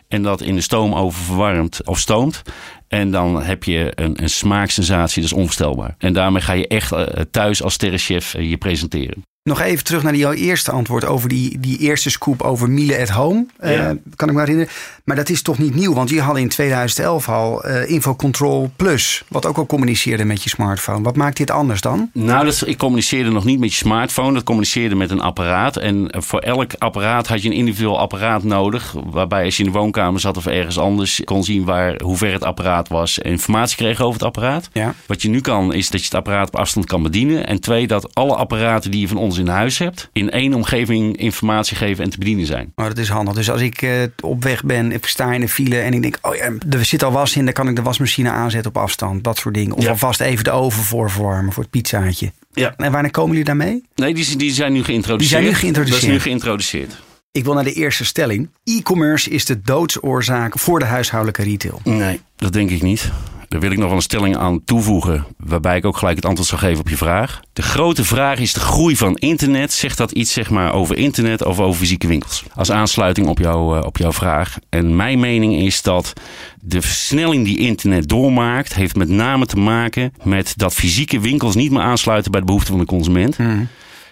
En 0.08 0.22
dat 0.22 0.40
in 0.40 0.54
de 0.54 0.60
stoomoven 0.60 1.22
verwarmt 1.24 1.86
of 1.86 1.98
stoomt. 1.98 2.42
En 2.88 3.10
dan 3.10 3.42
heb 3.42 3.64
je 3.64 3.92
een, 3.94 4.22
een 4.22 4.30
smaaksensatie, 4.30 5.22
dat 5.22 5.30
is 5.30 5.36
onvoorstelbaar. 5.36 5.94
En 5.98 6.12
daarmee 6.12 6.42
ga 6.42 6.52
je 6.52 6.66
echt 6.66 6.94
thuis 7.30 7.62
als 7.62 7.74
sterrenchef 7.74 8.34
je 8.38 8.56
presenteren. 8.56 9.22
Nog 9.44 9.60
even 9.60 9.84
terug 9.84 10.02
naar 10.02 10.12
die, 10.12 10.20
jouw 10.20 10.32
eerste 10.32 10.70
antwoord 10.70 11.04
over 11.04 11.28
die, 11.28 11.60
die 11.60 11.78
eerste 11.78 12.10
scoop 12.10 12.42
over 12.42 12.70
Miele 12.70 13.00
at 13.00 13.08
Home. 13.08 13.46
Eh, 13.58 13.90
kan 14.16 14.28
ik 14.28 14.34
me 14.34 14.40
herinneren. 14.40 14.72
Maar 15.04 15.16
dat 15.16 15.28
is 15.28 15.42
toch 15.42 15.58
niet 15.58 15.74
nieuw, 15.74 15.94
want 15.94 16.08
die 16.08 16.20
hadden 16.20 16.42
in 16.42 16.48
2011 16.48 17.28
al 17.28 17.64
eh 17.64 17.90
InfoControl 17.90 18.70
Plus. 18.76 19.24
Wat 19.28 19.46
ook 19.46 19.56
al 19.56 19.66
communiceerde 19.66 20.24
met 20.24 20.42
je 20.42 20.48
smartphone. 20.48 21.02
Wat 21.02 21.16
maakt 21.16 21.36
dit 21.36 21.50
anders 21.50 21.80
dan? 21.80 22.10
Nou, 22.12 22.44
dat, 22.44 22.62
ik 22.66 22.78
communiceerde 22.78 23.30
nog 23.30 23.44
niet 23.44 23.58
met 23.58 23.70
je 23.70 23.76
smartphone. 23.76 24.32
Dat 24.32 24.42
communiceerde 24.42 24.94
met 24.94 25.10
een 25.10 25.20
apparaat. 25.20 25.76
En 25.76 26.10
eh, 26.10 26.20
voor 26.20 26.40
elk 26.40 26.72
apparaat 26.78 27.26
had 27.26 27.42
je 27.42 27.48
een 27.48 27.54
individueel 27.54 27.98
apparaat 27.98 28.42
nodig. 28.42 28.94
Waarbij 29.04 29.44
als 29.44 29.56
je 29.56 29.64
in 29.64 29.72
de 29.72 29.78
woonkamer 29.78 30.20
zat 30.20 30.36
of 30.36 30.46
ergens 30.46 30.78
anders... 30.78 31.20
kon 31.24 31.44
zien 31.44 31.64
waar, 31.64 32.00
hoe 32.02 32.16
ver 32.16 32.32
het 32.32 32.44
apparaat 32.44 32.88
was. 32.88 33.18
En 33.18 33.30
informatie 33.30 33.76
kreeg 33.76 34.00
over 34.00 34.12
het 34.12 34.22
apparaat. 34.22 34.68
Ja. 34.72 34.94
Wat 35.06 35.22
je 35.22 35.28
nu 35.28 35.40
kan, 35.40 35.72
is 35.72 35.90
dat 35.90 36.00
je 36.00 36.06
het 36.06 36.16
apparaat 36.16 36.48
op 36.48 36.56
afstand 36.56 36.86
kan 36.86 37.02
bedienen. 37.02 37.46
En 37.46 37.60
twee, 37.60 37.86
dat 37.86 38.14
alle 38.14 38.34
apparaten 38.34 38.90
die 38.90 39.00
je 39.00 39.08
van 39.08 39.16
ons 39.16 39.30
in 39.38 39.46
huis 39.48 39.78
hebt... 39.78 40.08
in 40.12 40.30
één 40.30 40.54
omgeving 40.54 41.16
informatie 41.16 41.76
geven 41.76 42.04
en 42.04 42.10
te 42.10 42.18
bedienen 42.18 42.46
zijn. 42.46 42.72
Maar 42.74 42.88
dat 42.88 42.98
is 42.98 43.08
handig. 43.08 43.34
Dus 43.34 43.50
als 43.50 43.60
ik 43.60 43.82
eh, 43.82 44.02
op 44.20 44.42
weg 44.44 44.64
ben, 44.64 44.92
ik 44.92 45.06
sta 45.06 45.32
in 45.32 45.40
de 45.40 45.48
file 45.48 45.78
en 45.78 45.92
ik 45.92 46.02
denk, 46.02 46.18
oh 46.22 46.34
ja, 46.34 46.50
er 46.70 46.84
zit 46.84 47.02
al 47.02 47.12
was 47.12 47.36
in, 47.36 47.44
dan 47.44 47.54
kan 47.54 47.68
ik 47.68 47.76
de 47.76 47.82
wasmachine 47.82 48.30
aanzetten 48.30 48.70
op 48.70 48.82
afstand. 48.82 49.24
Dat 49.24 49.38
soort 49.38 49.54
dingen. 49.54 49.76
Of 49.76 49.82
Ja. 49.84 49.90
alvast 49.90 50.20
even 50.20 50.44
de 50.44 50.50
oven 50.50 50.82
voor 50.82 51.10
verwarmen 51.10 51.52
voor 51.52 51.62
het 51.62 51.72
pizzaatje. 51.72 52.32
Ja. 52.52 52.74
En 52.76 52.92
wanneer 52.92 53.10
komen 53.10 53.30
jullie 53.30 53.44
daarmee? 53.44 53.82
Nee, 53.94 54.14
die, 54.14 54.36
die 54.36 54.52
zijn 54.52 54.72
nu 54.72 54.84
geïntroduceerd. 54.84 55.18
Die 55.18 55.28
zijn 55.28 55.42
nu 55.44 55.54
geïntroduceerd. 55.54 56.00
Dat 56.02 56.10
is 56.10 56.16
nu 56.16 56.20
geïntroduceerd. 56.30 57.02
Ik 57.32 57.44
wil 57.44 57.54
naar 57.54 57.64
de 57.64 57.72
eerste 57.72 58.04
stelling. 58.04 58.48
E-commerce 58.64 59.30
is 59.30 59.44
de 59.44 59.60
doodsoorzaak 59.60 60.58
voor 60.58 60.78
de 60.78 60.84
huishoudelijke 60.84 61.42
retail. 61.42 61.80
Nee, 61.84 62.20
dat 62.36 62.52
denk 62.52 62.70
ik 62.70 62.82
niet. 62.82 63.10
Daar 63.52 63.60
wil 63.60 63.70
ik 63.70 63.78
nog 63.78 63.86
wel 63.86 63.96
een 63.96 64.02
stelling 64.02 64.36
aan 64.36 64.64
toevoegen, 64.64 65.26
waarbij 65.36 65.76
ik 65.76 65.84
ook 65.84 65.96
gelijk 65.96 66.16
het 66.16 66.24
antwoord 66.24 66.48
zal 66.48 66.58
geven 66.58 66.80
op 66.80 66.88
je 66.88 66.96
vraag. 66.96 67.40
De 67.52 67.62
grote 67.62 68.04
vraag 68.04 68.38
is 68.38 68.52
de 68.52 68.60
groei 68.60 68.96
van 68.96 69.16
internet. 69.16 69.72
Zegt 69.72 69.96
dat 69.98 70.10
iets 70.10 70.32
zeg 70.32 70.50
maar, 70.50 70.72
over 70.72 70.96
internet 70.96 71.44
of 71.44 71.60
over 71.60 71.80
fysieke 71.80 72.06
winkels? 72.06 72.44
Als 72.54 72.70
aansluiting 72.70 73.26
op, 73.26 73.38
jou, 73.38 73.84
op 73.84 73.96
jouw 73.96 74.12
vraag. 74.12 74.58
En 74.68 74.96
mijn 74.96 75.20
mening 75.20 75.54
is 75.54 75.82
dat 75.82 76.12
de 76.60 76.82
versnelling 76.82 77.44
die 77.44 77.58
internet 77.58 78.08
doormaakt, 78.08 78.74
heeft 78.74 78.96
met 78.96 79.08
name 79.08 79.46
te 79.46 79.56
maken 79.56 80.12
met 80.22 80.54
dat 80.56 80.74
fysieke 80.74 81.20
winkels 81.20 81.54
niet 81.54 81.70
meer 81.70 81.82
aansluiten 81.82 82.30
bij 82.30 82.40
de 82.40 82.46
behoeften 82.46 82.70
van 82.70 82.80
de 82.80 82.86
consument. 82.86 83.38
Mhm. 83.38 83.64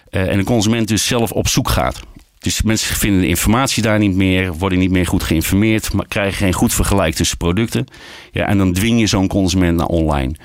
Eh, 0.09 0.27
en 0.27 0.37
de 0.37 0.43
consument 0.43 0.87
dus 0.87 1.07
zelf 1.07 1.31
op 1.31 1.47
zoek 1.47 1.69
gaat. 1.69 1.99
Dus 2.41 2.61
mensen 2.61 2.95
vinden 2.95 3.21
de 3.21 3.27
informatie 3.27 3.83
daar 3.83 3.99
niet 3.99 4.15
meer, 4.15 4.53
worden 4.53 4.79
niet 4.79 4.91
meer 4.91 5.07
goed 5.07 5.23
geïnformeerd, 5.23 5.93
maar 5.93 6.07
krijgen 6.07 6.37
geen 6.37 6.53
goed 6.53 6.73
vergelijk 6.73 7.15
tussen 7.15 7.37
producten. 7.37 7.85
Ja, 8.31 8.47
en 8.47 8.57
dan 8.57 8.73
dwing 8.73 8.99
je 8.99 9.07
zo'n 9.07 9.27
consument 9.27 9.77
naar 9.77 9.87
online. 9.87 10.35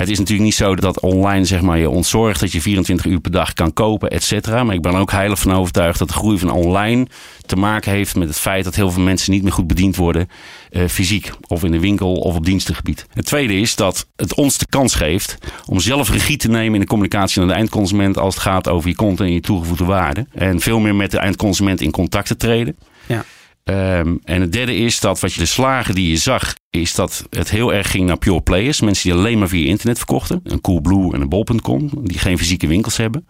Het 0.00 0.08
is 0.08 0.18
natuurlijk 0.18 0.44
niet 0.44 0.54
zo 0.54 0.74
dat 0.74 1.00
online 1.00 1.44
zeg 1.44 1.60
maar, 1.60 1.78
je 1.78 1.90
ontzorgt 1.90 2.40
dat 2.40 2.52
je 2.52 2.60
24 2.60 3.06
uur 3.06 3.20
per 3.20 3.30
dag 3.30 3.52
kan 3.52 3.72
kopen, 3.72 4.10
et 4.10 4.22
cetera. 4.22 4.64
Maar 4.64 4.74
ik 4.74 4.82
ben 4.82 4.94
ook 4.94 5.10
heilig 5.10 5.38
van 5.38 5.52
overtuigd 5.52 5.98
dat 5.98 6.08
de 6.08 6.14
groei 6.14 6.38
van 6.38 6.50
online 6.50 7.06
te 7.46 7.56
maken 7.56 7.92
heeft 7.92 8.16
met 8.16 8.28
het 8.28 8.38
feit 8.38 8.64
dat 8.64 8.74
heel 8.74 8.90
veel 8.90 9.02
mensen 9.02 9.32
niet 9.32 9.42
meer 9.42 9.52
goed 9.52 9.66
bediend 9.66 9.96
worden 9.96 10.28
eh, 10.70 10.86
fysiek 10.86 11.30
of 11.46 11.64
in 11.64 11.70
de 11.70 11.80
winkel 11.80 12.14
of 12.14 12.34
op 12.34 12.44
dienstengebied. 12.44 13.06
Het 13.12 13.24
tweede 13.24 13.54
is 13.54 13.76
dat 13.76 14.06
het 14.16 14.34
ons 14.34 14.58
de 14.58 14.66
kans 14.68 14.94
geeft 14.94 15.38
om 15.66 15.80
zelf 15.80 16.10
regie 16.10 16.36
te 16.36 16.48
nemen 16.48 16.74
in 16.74 16.80
de 16.80 16.86
communicatie 16.86 17.38
naar 17.38 17.48
de 17.48 17.54
eindconsument 17.54 18.18
als 18.18 18.34
het 18.34 18.42
gaat 18.42 18.68
over 18.68 18.88
je 18.88 18.96
content 18.96 19.28
en 19.28 19.34
je 19.34 19.40
toegevoegde 19.40 19.84
waarde. 19.84 20.26
En 20.32 20.60
veel 20.60 20.78
meer 20.78 20.94
met 20.94 21.10
de 21.10 21.18
eindconsument 21.18 21.80
in 21.80 21.90
contact 21.90 22.26
te 22.26 22.36
treden. 22.36 22.76
Ja. 23.06 23.24
Ehm, 23.64 24.16
en 24.24 24.40
het 24.40 24.52
derde 24.52 24.74
is 24.74 25.00
dat 25.00 25.20
wat 25.20 25.32
je 25.32 25.40
de 25.40 25.46
slagen 25.46 25.94
die 25.94 26.10
je 26.10 26.16
zag, 26.16 26.54
is 26.70 26.94
dat 26.94 27.26
het 27.30 27.50
heel 27.50 27.72
erg 27.72 27.90
ging 27.90 28.06
naar 28.06 28.18
pure 28.18 28.40
players. 28.40 28.80
Mensen 28.80 29.10
die 29.10 29.18
alleen 29.18 29.38
maar 29.38 29.48
via 29.48 29.66
internet 29.66 29.96
verkochten. 29.96 30.40
Een 30.44 30.60
Coolblue 30.60 31.14
en 31.14 31.20
een 31.20 31.28
Bol.com, 31.28 31.90
die 32.02 32.18
geen 32.18 32.38
fysieke 32.38 32.66
winkels 32.66 32.96
hebben. 32.96 33.26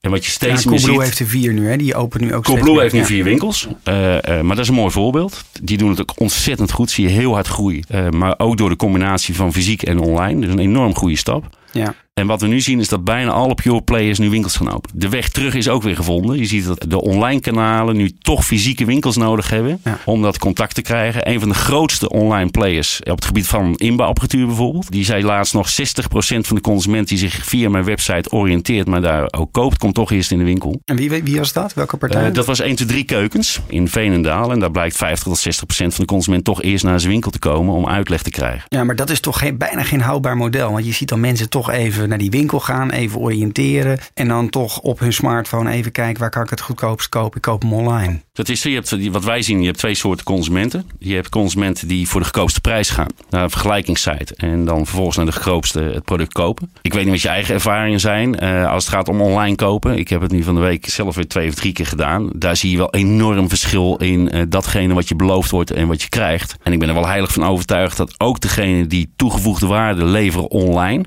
En 0.00 0.10
wat 0.10 0.24
je 0.24 0.30
Ja, 0.30 0.34
steeds 0.34 0.64
meer 0.64 0.74
Coolblue 0.74 0.94
ziet... 0.94 1.04
heeft 1.04 1.18
er 1.18 1.26
vier 1.26 1.52
nu, 1.52 1.68
hè? 1.68 1.76
Die 1.76 1.94
opent 1.94 2.22
nu 2.22 2.34
ook 2.34 2.44
Coolblue 2.44 2.80
heeft 2.80 2.92
nu 2.92 2.98
meer. 2.98 3.08
vier 3.08 3.24
winkels. 3.24 3.68
Eh, 3.82 4.16
eh, 4.16 4.44
maar 4.44 4.56
dat 4.56 4.64
is 4.64 4.68
een 4.68 4.74
mooi 4.74 4.90
voorbeeld. 4.90 5.44
Die 5.62 5.76
doen 5.78 5.90
het 5.90 6.00
ook 6.00 6.20
ontzettend 6.20 6.72
goed. 6.72 6.90
Zie 6.90 7.04
je 7.08 7.10
heel 7.10 7.32
hard 7.32 7.46
groeien. 7.46 7.84
Eh, 7.88 8.08
maar 8.08 8.34
ook 8.38 8.56
door 8.56 8.68
de 8.68 8.76
combinatie 8.76 9.34
van 9.34 9.52
fysiek 9.52 9.82
en 9.82 9.98
online. 9.98 10.40
Dus 10.40 10.50
een 10.50 10.58
enorm 10.58 10.94
goede 10.94 11.16
stap. 11.16 11.58
Ja. 11.72 11.94
En 12.14 12.26
wat 12.26 12.40
we 12.40 12.46
nu 12.46 12.60
zien 12.60 12.80
is 12.80 12.88
dat 12.88 13.04
bijna 13.04 13.30
alle 13.30 13.54
pure 13.54 13.82
players 13.82 14.18
nu 14.18 14.30
winkels 14.30 14.56
gaan 14.56 14.72
openen. 14.72 15.00
De 15.00 15.08
weg 15.08 15.28
terug 15.28 15.54
is 15.54 15.68
ook 15.68 15.82
weer 15.82 15.96
gevonden. 15.96 16.38
Je 16.38 16.44
ziet 16.44 16.64
dat 16.64 16.84
de 16.88 17.00
online 17.00 17.40
kanalen 17.40 17.96
nu 17.96 18.10
toch 18.18 18.46
fysieke 18.46 18.84
winkels 18.84 19.16
nodig 19.16 19.50
hebben. 19.50 19.80
Ja. 19.84 19.98
Om 20.04 20.22
dat 20.22 20.38
contact 20.38 20.74
te 20.74 20.82
krijgen. 20.82 21.28
Een 21.30 21.40
van 21.40 21.48
de 21.48 21.54
grootste 21.54 22.08
online 22.08 22.50
players 22.50 23.00
op 23.00 23.16
het 23.16 23.24
gebied 23.24 23.46
van 23.46 23.74
inbouwapparatuur 23.76 24.46
bijvoorbeeld. 24.46 24.90
Die 24.90 25.04
zei 25.04 25.24
laatst 25.24 25.54
nog 25.54 25.68
60% 25.70 25.72
van 26.16 26.56
de 26.56 26.60
consument 26.60 27.08
die 27.08 27.18
zich 27.18 27.44
via 27.44 27.68
mijn 27.68 27.84
website 27.84 28.30
oriënteert. 28.30 28.86
Maar 28.86 29.00
daar 29.00 29.28
ook 29.30 29.52
koopt, 29.52 29.78
komt 29.78 29.94
toch 29.94 30.10
eerst 30.10 30.30
in 30.30 30.38
de 30.38 30.44
winkel. 30.44 30.80
En 30.84 30.96
wie, 30.96 31.10
wie 31.10 31.38
was 31.38 31.52
dat? 31.52 31.74
Welke 31.74 31.96
partij? 31.96 32.26
Eh, 32.26 32.32
dat 32.32 32.46
was 32.46 32.60
1, 32.60 32.74
2, 32.74 32.88
3 32.88 33.04
keukens 33.04 33.60
in 33.66 33.88
Veenendaal. 33.88 34.52
En 34.52 34.58
daar 34.58 34.70
blijkt 34.70 34.96
50 34.96 35.28
tot 35.28 35.38
60 35.38 35.66
procent 35.66 35.94
van 35.94 36.04
de 36.04 36.10
consument 36.10 36.44
toch 36.44 36.62
eerst 36.62 36.84
naar 36.84 37.00
zijn 37.00 37.12
winkel 37.12 37.30
te 37.30 37.38
komen 37.38 37.74
om 37.74 37.88
uitleg 37.88 38.22
te 38.22 38.30
krijgen. 38.30 38.62
Ja, 38.68 38.84
maar 38.84 38.96
dat 38.96 39.10
is 39.10 39.20
toch 39.20 39.38
geen, 39.38 39.58
bijna 39.58 39.82
geen 39.82 40.00
houdbaar 40.00 40.36
model. 40.36 40.72
Want 40.72 40.86
je 40.86 40.92
ziet 40.92 41.08
dan 41.08 41.20
mensen 41.20 41.48
toch 41.48 41.70
even 41.70 42.03
naar 42.08 42.18
die 42.18 42.30
winkel 42.30 42.60
gaan, 42.60 42.90
even 42.90 43.20
oriënteren. 43.20 43.98
En 44.14 44.28
dan 44.28 44.50
toch 44.50 44.80
op 44.80 44.98
hun 44.98 45.12
smartphone 45.12 45.70
even 45.70 45.92
kijken 45.92 46.20
waar 46.20 46.30
kan 46.30 46.42
ik 46.42 46.50
het 46.50 46.60
goedkoopst 46.60 47.08
kopen. 47.08 47.36
Ik 47.36 47.42
koop 47.42 47.62
hem 47.62 47.72
online. 47.72 48.20
Dat 48.32 48.48
is, 48.48 48.62
je 48.62 48.70
hebt, 48.70 49.10
wat 49.10 49.24
wij 49.24 49.42
zien, 49.42 49.60
je 49.60 49.66
hebt 49.66 49.78
twee 49.78 49.94
soorten 49.94 50.24
consumenten. 50.24 50.90
Je 50.98 51.14
hebt 51.14 51.28
consumenten 51.28 51.88
die 51.88 52.08
voor 52.08 52.20
de 52.20 52.26
goedkoopste 52.26 52.60
prijs 52.60 52.90
gaan 52.90 53.08
naar 53.30 53.42
een 53.42 53.50
vergelijkingssite. 53.50 54.34
En 54.36 54.64
dan 54.64 54.86
vervolgens 54.86 55.16
naar 55.16 55.26
de 55.26 55.32
goedkoopste 55.32 55.80
het 55.80 56.04
product 56.04 56.32
kopen. 56.32 56.72
Ik 56.82 56.92
weet 56.92 57.02
niet 57.02 57.12
wat 57.12 57.22
je 57.22 57.28
eigen 57.28 57.54
ervaringen 57.54 58.00
zijn 58.00 58.38
eh, 58.38 58.70
als 58.70 58.84
het 58.84 58.94
gaat 58.94 59.08
om 59.08 59.20
online 59.20 59.56
kopen. 59.56 59.98
Ik 59.98 60.08
heb 60.08 60.20
het 60.20 60.32
nu 60.32 60.42
van 60.42 60.54
de 60.54 60.60
week 60.60 60.88
zelf 60.88 61.14
weer 61.14 61.28
twee 61.28 61.48
of 61.48 61.54
drie 61.54 61.72
keer 61.72 61.86
gedaan. 61.86 62.30
Daar 62.34 62.56
zie 62.56 62.70
je 62.70 62.76
wel 62.76 62.94
enorm 62.94 63.48
verschil 63.48 63.96
in 63.96 64.30
eh, 64.30 64.42
datgene 64.48 64.94
wat 64.94 65.08
je 65.08 65.16
beloofd 65.16 65.50
wordt 65.50 65.70
en 65.70 65.86
wat 65.86 66.02
je 66.02 66.08
krijgt. 66.08 66.56
En 66.62 66.72
ik 66.72 66.78
ben 66.78 66.88
er 66.88 66.94
wel 66.94 67.06
heilig 67.06 67.32
van 67.32 67.44
overtuigd 67.44 67.96
dat 67.96 68.14
ook 68.20 68.40
degene 68.40 68.86
die 68.86 69.12
toegevoegde 69.16 69.66
waarde 69.66 70.04
leveren 70.04 70.50
online 70.50 71.04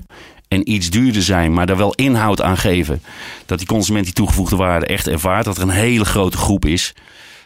en 0.48 0.70
iets 0.70 0.90
duurder 0.90 1.22
zijn, 1.22 1.52
maar 1.52 1.66
daar 1.66 1.76
wel 1.76 1.94
inhoud 1.94 2.42
aan 2.42 2.56
geven. 2.56 3.02
Dat 3.46 3.58
die 3.58 3.66
consument 3.66 4.04
die 4.04 4.14
toegevoegde 4.14 4.56
waarde 4.56 4.86
echt 4.86 5.06
ervaart. 5.06 5.44
Dat 5.44 5.56
er 5.56 5.62
een 5.62 5.68
hele 5.68 6.04
grote 6.04 6.36
groep 6.36 6.64
is 6.64 6.94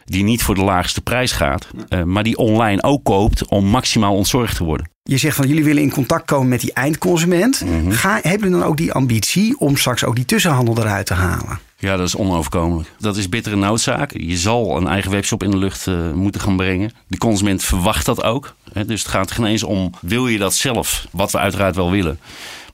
die 0.04 0.24
niet 0.24 0.42
voor 0.42 0.54
de 0.54 0.64
laagste 0.64 1.00
prijs 1.00 1.32
gaat, 1.32 1.68
eh, 1.88 2.02
maar 2.02 2.22
die 2.22 2.36
online 2.36 2.82
ook 2.82 3.04
koopt 3.04 3.48
om 3.48 3.64
maximaal 3.66 4.14
ontzorgd 4.14 4.56
te 4.56 4.64
worden. 4.64 4.90
Je 5.02 5.16
zegt 5.16 5.36
van 5.36 5.48
jullie 5.48 5.64
willen 5.64 5.82
in 5.82 5.90
contact 5.90 6.24
komen 6.26 6.48
met 6.48 6.60
die 6.60 6.72
eindconsument. 6.72 7.64
Mhm. 7.64 7.90
Ga, 7.90 8.12
hebben 8.12 8.40
jullie 8.40 8.50
dan 8.50 8.62
ook 8.62 8.76
die 8.76 8.92
ambitie 8.92 9.58
om 9.58 9.76
straks 9.76 10.04
ook 10.04 10.16
die 10.16 10.24
tussenhandel 10.24 10.78
eruit 10.78 11.06
te 11.06 11.14
halen? 11.14 11.58
Ja, 11.78 11.96
dat 11.96 12.06
is 12.06 12.16
onoverkomelijk. 12.16 12.88
Dat 12.98 13.16
is 13.16 13.28
bittere 13.28 13.56
noodzaak. 13.56 14.12
Je 14.12 14.36
zal 14.36 14.76
een 14.76 14.86
eigen 14.86 15.10
webshop 15.10 15.42
in 15.42 15.50
de 15.50 15.56
lucht 15.56 15.86
eh, 15.86 16.12
moeten 16.12 16.40
gaan 16.40 16.56
brengen. 16.56 16.92
De 17.06 17.18
consument 17.18 17.62
verwacht 17.62 18.06
dat 18.06 18.22
ook. 18.22 18.54
Hè. 18.72 18.84
Dus 18.84 19.02
het 19.02 19.10
gaat 19.10 19.30
geen 19.30 19.46
eens 19.46 19.62
om, 19.62 19.90
wil 20.00 20.28
je 20.28 20.38
dat 20.38 20.54
zelf? 20.54 21.06
Wat 21.10 21.32
we 21.32 21.38
uiteraard 21.38 21.76
wel 21.76 21.90
willen. 21.90 22.18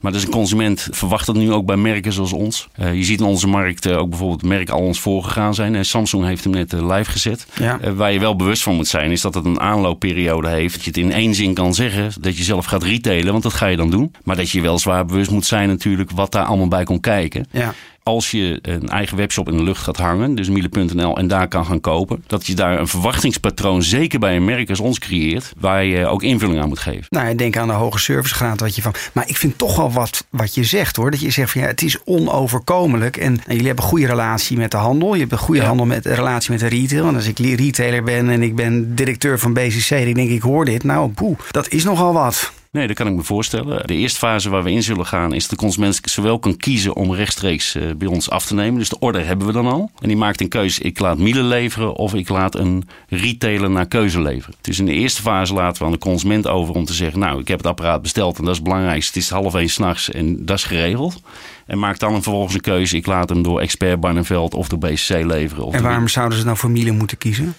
Maar 0.00 0.12
dus 0.12 0.22
een 0.22 0.30
consument 0.30 0.88
verwacht 0.90 1.26
dat 1.26 1.36
nu 1.36 1.52
ook 1.52 1.66
bij 1.66 1.76
merken 1.76 2.12
zoals 2.12 2.32
ons. 2.32 2.68
Eh, 2.72 2.94
je 2.94 3.04
ziet 3.04 3.20
in 3.20 3.26
onze 3.26 3.46
markt 3.46 3.86
eh, 3.86 3.98
ook 3.98 4.08
bijvoorbeeld 4.08 4.42
merken 4.42 4.74
al 4.74 4.80
ons 4.80 5.00
voorgegaan 5.00 5.54
zijn. 5.54 5.74
Eh, 5.74 5.82
Samsung 5.82 6.24
heeft 6.24 6.44
hem 6.44 6.52
net 6.52 6.72
live 6.72 7.10
gezet. 7.10 7.46
Ja. 7.58 7.94
Waar 7.94 8.12
je 8.12 8.20
wel 8.20 8.36
bewust 8.36 8.62
van 8.62 8.74
moet 8.74 8.88
zijn, 8.88 9.10
is 9.10 9.20
dat 9.20 9.34
het 9.34 9.44
een 9.44 9.60
aanloopperiode 9.60 10.48
heeft. 10.48 10.74
Dat 10.74 10.84
je 10.84 10.90
het 10.90 10.98
in 10.98 11.12
één 11.12 11.34
zin 11.34 11.54
kan 11.54 11.74
zeggen. 11.74 12.12
Dat 12.20 12.36
je 12.36 12.42
zelf 12.42 12.64
gaat 12.64 12.82
retailen, 12.82 13.32
want 13.32 13.42
dat 13.42 13.54
ga 13.54 13.66
je 13.66 13.76
dan 13.76 13.90
doen. 13.90 14.14
Maar 14.24 14.36
dat 14.36 14.50
je 14.50 14.60
wel 14.60 14.78
zwaar 14.78 15.06
bewust 15.06 15.30
moet 15.30 15.46
zijn 15.46 15.68
natuurlijk 15.68 16.10
wat 16.10 16.32
daar 16.32 16.44
allemaal 16.44 16.68
bij 16.68 16.84
komt 16.84 17.00
kijken. 17.00 17.46
Ja. 17.50 17.74
Als 18.08 18.30
je 18.30 18.58
een 18.62 18.88
eigen 18.88 19.16
webshop 19.16 19.48
in 19.48 19.56
de 19.56 19.62
lucht 19.62 19.82
gaat 19.82 19.96
hangen, 19.96 20.34
dus 20.34 20.48
miele.nl, 20.48 21.16
en 21.16 21.26
daar 21.28 21.48
kan 21.48 21.66
gaan 21.66 21.80
kopen, 21.80 22.24
dat 22.26 22.46
je 22.46 22.54
daar 22.54 22.78
een 22.78 22.88
verwachtingspatroon, 22.88 23.82
zeker 23.82 24.18
bij 24.18 24.36
een 24.36 24.44
merk 24.44 24.68
als 24.70 24.80
ons, 24.80 24.98
creëert, 24.98 25.52
waar 25.58 25.84
je 25.84 26.06
ook 26.06 26.22
invulling 26.22 26.60
aan 26.60 26.68
moet 26.68 26.78
geven. 26.78 27.06
Nou, 27.08 27.28
ja, 27.28 27.34
denk 27.34 27.56
aan 27.56 27.66
de 27.68 27.74
hoge 27.74 27.98
servicegraad 27.98 28.60
wat 28.60 28.76
je 28.76 28.82
van. 28.82 28.94
Maar 29.12 29.28
ik 29.28 29.36
vind 29.36 29.58
toch 29.58 29.76
wel 29.76 29.92
wat, 29.92 30.24
wat 30.30 30.54
je 30.54 30.64
zegt 30.64 30.96
hoor. 30.96 31.10
Dat 31.10 31.20
je 31.20 31.30
zegt 31.30 31.50
van 31.50 31.60
ja, 31.60 31.66
het 31.66 31.82
is 31.82 31.98
onoverkomelijk. 32.04 33.16
En, 33.16 33.26
en 33.32 33.40
jullie 33.46 33.66
hebben 33.66 33.84
een 33.84 33.90
goede 33.90 34.06
relatie 34.06 34.56
met 34.56 34.70
de 34.70 34.76
handel. 34.76 35.14
Je 35.14 35.20
hebt 35.20 35.32
een 35.32 35.38
goede 35.38 35.60
Ja. 35.60 35.66
handel 35.66 35.86
met 35.86 36.06
relatie 36.06 36.50
met 36.50 36.60
de 36.60 36.66
retail. 36.66 37.08
En 37.08 37.14
als 37.14 37.26
ik 37.26 37.38
retailer 37.38 38.02
ben 38.02 38.28
en 38.28 38.42
ik 38.42 38.54
ben 38.56 38.94
directeur 38.94 39.38
van 39.38 39.52
BCC, 39.52 39.88
dan 39.88 39.98
denk 39.98 40.16
ik, 40.16 40.30
ik 40.30 40.42
hoor 40.42 40.64
dit. 40.64 40.84
Nou, 40.84 41.10
poeh, 41.10 41.38
dat 41.50 41.68
is 41.68 41.84
nogal 41.84 42.12
wat. 42.12 42.52
Nee, 42.70 42.86
dat 42.86 42.96
kan 42.96 43.06
ik 43.06 43.14
me 43.14 43.22
voorstellen. 43.22 43.86
De 43.86 43.94
eerste 43.94 44.18
fase 44.18 44.50
waar 44.50 44.62
we 44.62 44.70
in 44.70 44.82
zullen 44.82 45.06
gaan 45.06 45.34
is 45.34 45.40
dat 45.40 45.50
de 45.50 45.64
consument 45.64 46.00
zowel 46.02 46.38
kan 46.38 46.56
kiezen 46.56 46.96
om 46.96 47.14
rechtstreeks 47.14 47.74
eh, 47.74 47.82
bij 47.96 48.08
ons 48.08 48.30
af 48.30 48.46
te 48.46 48.54
nemen. 48.54 48.78
Dus 48.78 48.88
de 48.88 48.98
order 48.98 49.26
hebben 49.26 49.46
we 49.46 49.52
dan 49.52 49.66
al. 49.66 49.90
En 50.00 50.08
die 50.08 50.16
maakt 50.16 50.40
een 50.40 50.48
keuze. 50.48 50.82
Ik 50.82 50.98
laat 50.98 51.18
Miele 51.18 51.42
leveren 51.42 51.94
of 51.94 52.14
ik 52.14 52.28
laat 52.28 52.54
een 52.54 52.88
retailer 53.08 53.70
naar 53.70 53.86
keuze 53.86 54.20
leveren. 54.20 54.54
Dus 54.60 54.78
in 54.78 54.86
de 54.86 54.92
eerste 54.92 55.22
fase 55.22 55.54
laten 55.54 55.78
we 55.78 55.84
aan 55.84 55.92
de 55.92 55.98
consument 55.98 56.46
over 56.46 56.74
om 56.74 56.84
te 56.84 56.92
zeggen... 56.92 57.18
nou, 57.20 57.40
ik 57.40 57.48
heb 57.48 57.58
het 57.58 57.66
apparaat 57.66 58.02
besteld 58.02 58.38
en 58.38 58.42
dat 58.42 58.52
is 58.52 58.58
het 58.58 58.68
belangrijkste. 58.68 59.12
Het 59.18 59.22
is 59.22 59.30
half 59.30 59.54
één 59.54 59.68
s'nachts 59.68 60.10
en 60.10 60.44
dat 60.44 60.56
is 60.56 60.64
geregeld. 60.64 61.22
En 61.66 61.78
maak 61.78 61.98
dan 61.98 62.12
vervolgens 62.12 62.54
een 62.54 62.60
keuze. 62.60 62.96
Ik 62.96 63.06
laat 63.06 63.28
hem 63.28 63.42
door 63.42 63.60
Expert 63.60 64.00
Barneveld 64.00 64.54
of 64.54 64.68
door 64.68 64.78
BCC 64.78 65.24
leveren. 65.24 65.64
Of 65.64 65.74
En 65.74 65.82
waarom 65.82 66.08
zouden 66.08 66.38
ze 66.38 66.44
nou 66.44 66.56
voor 66.56 66.70
Miele 66.70 66.92
moeten 66.92 67.18
kiezen? 67.18 67.54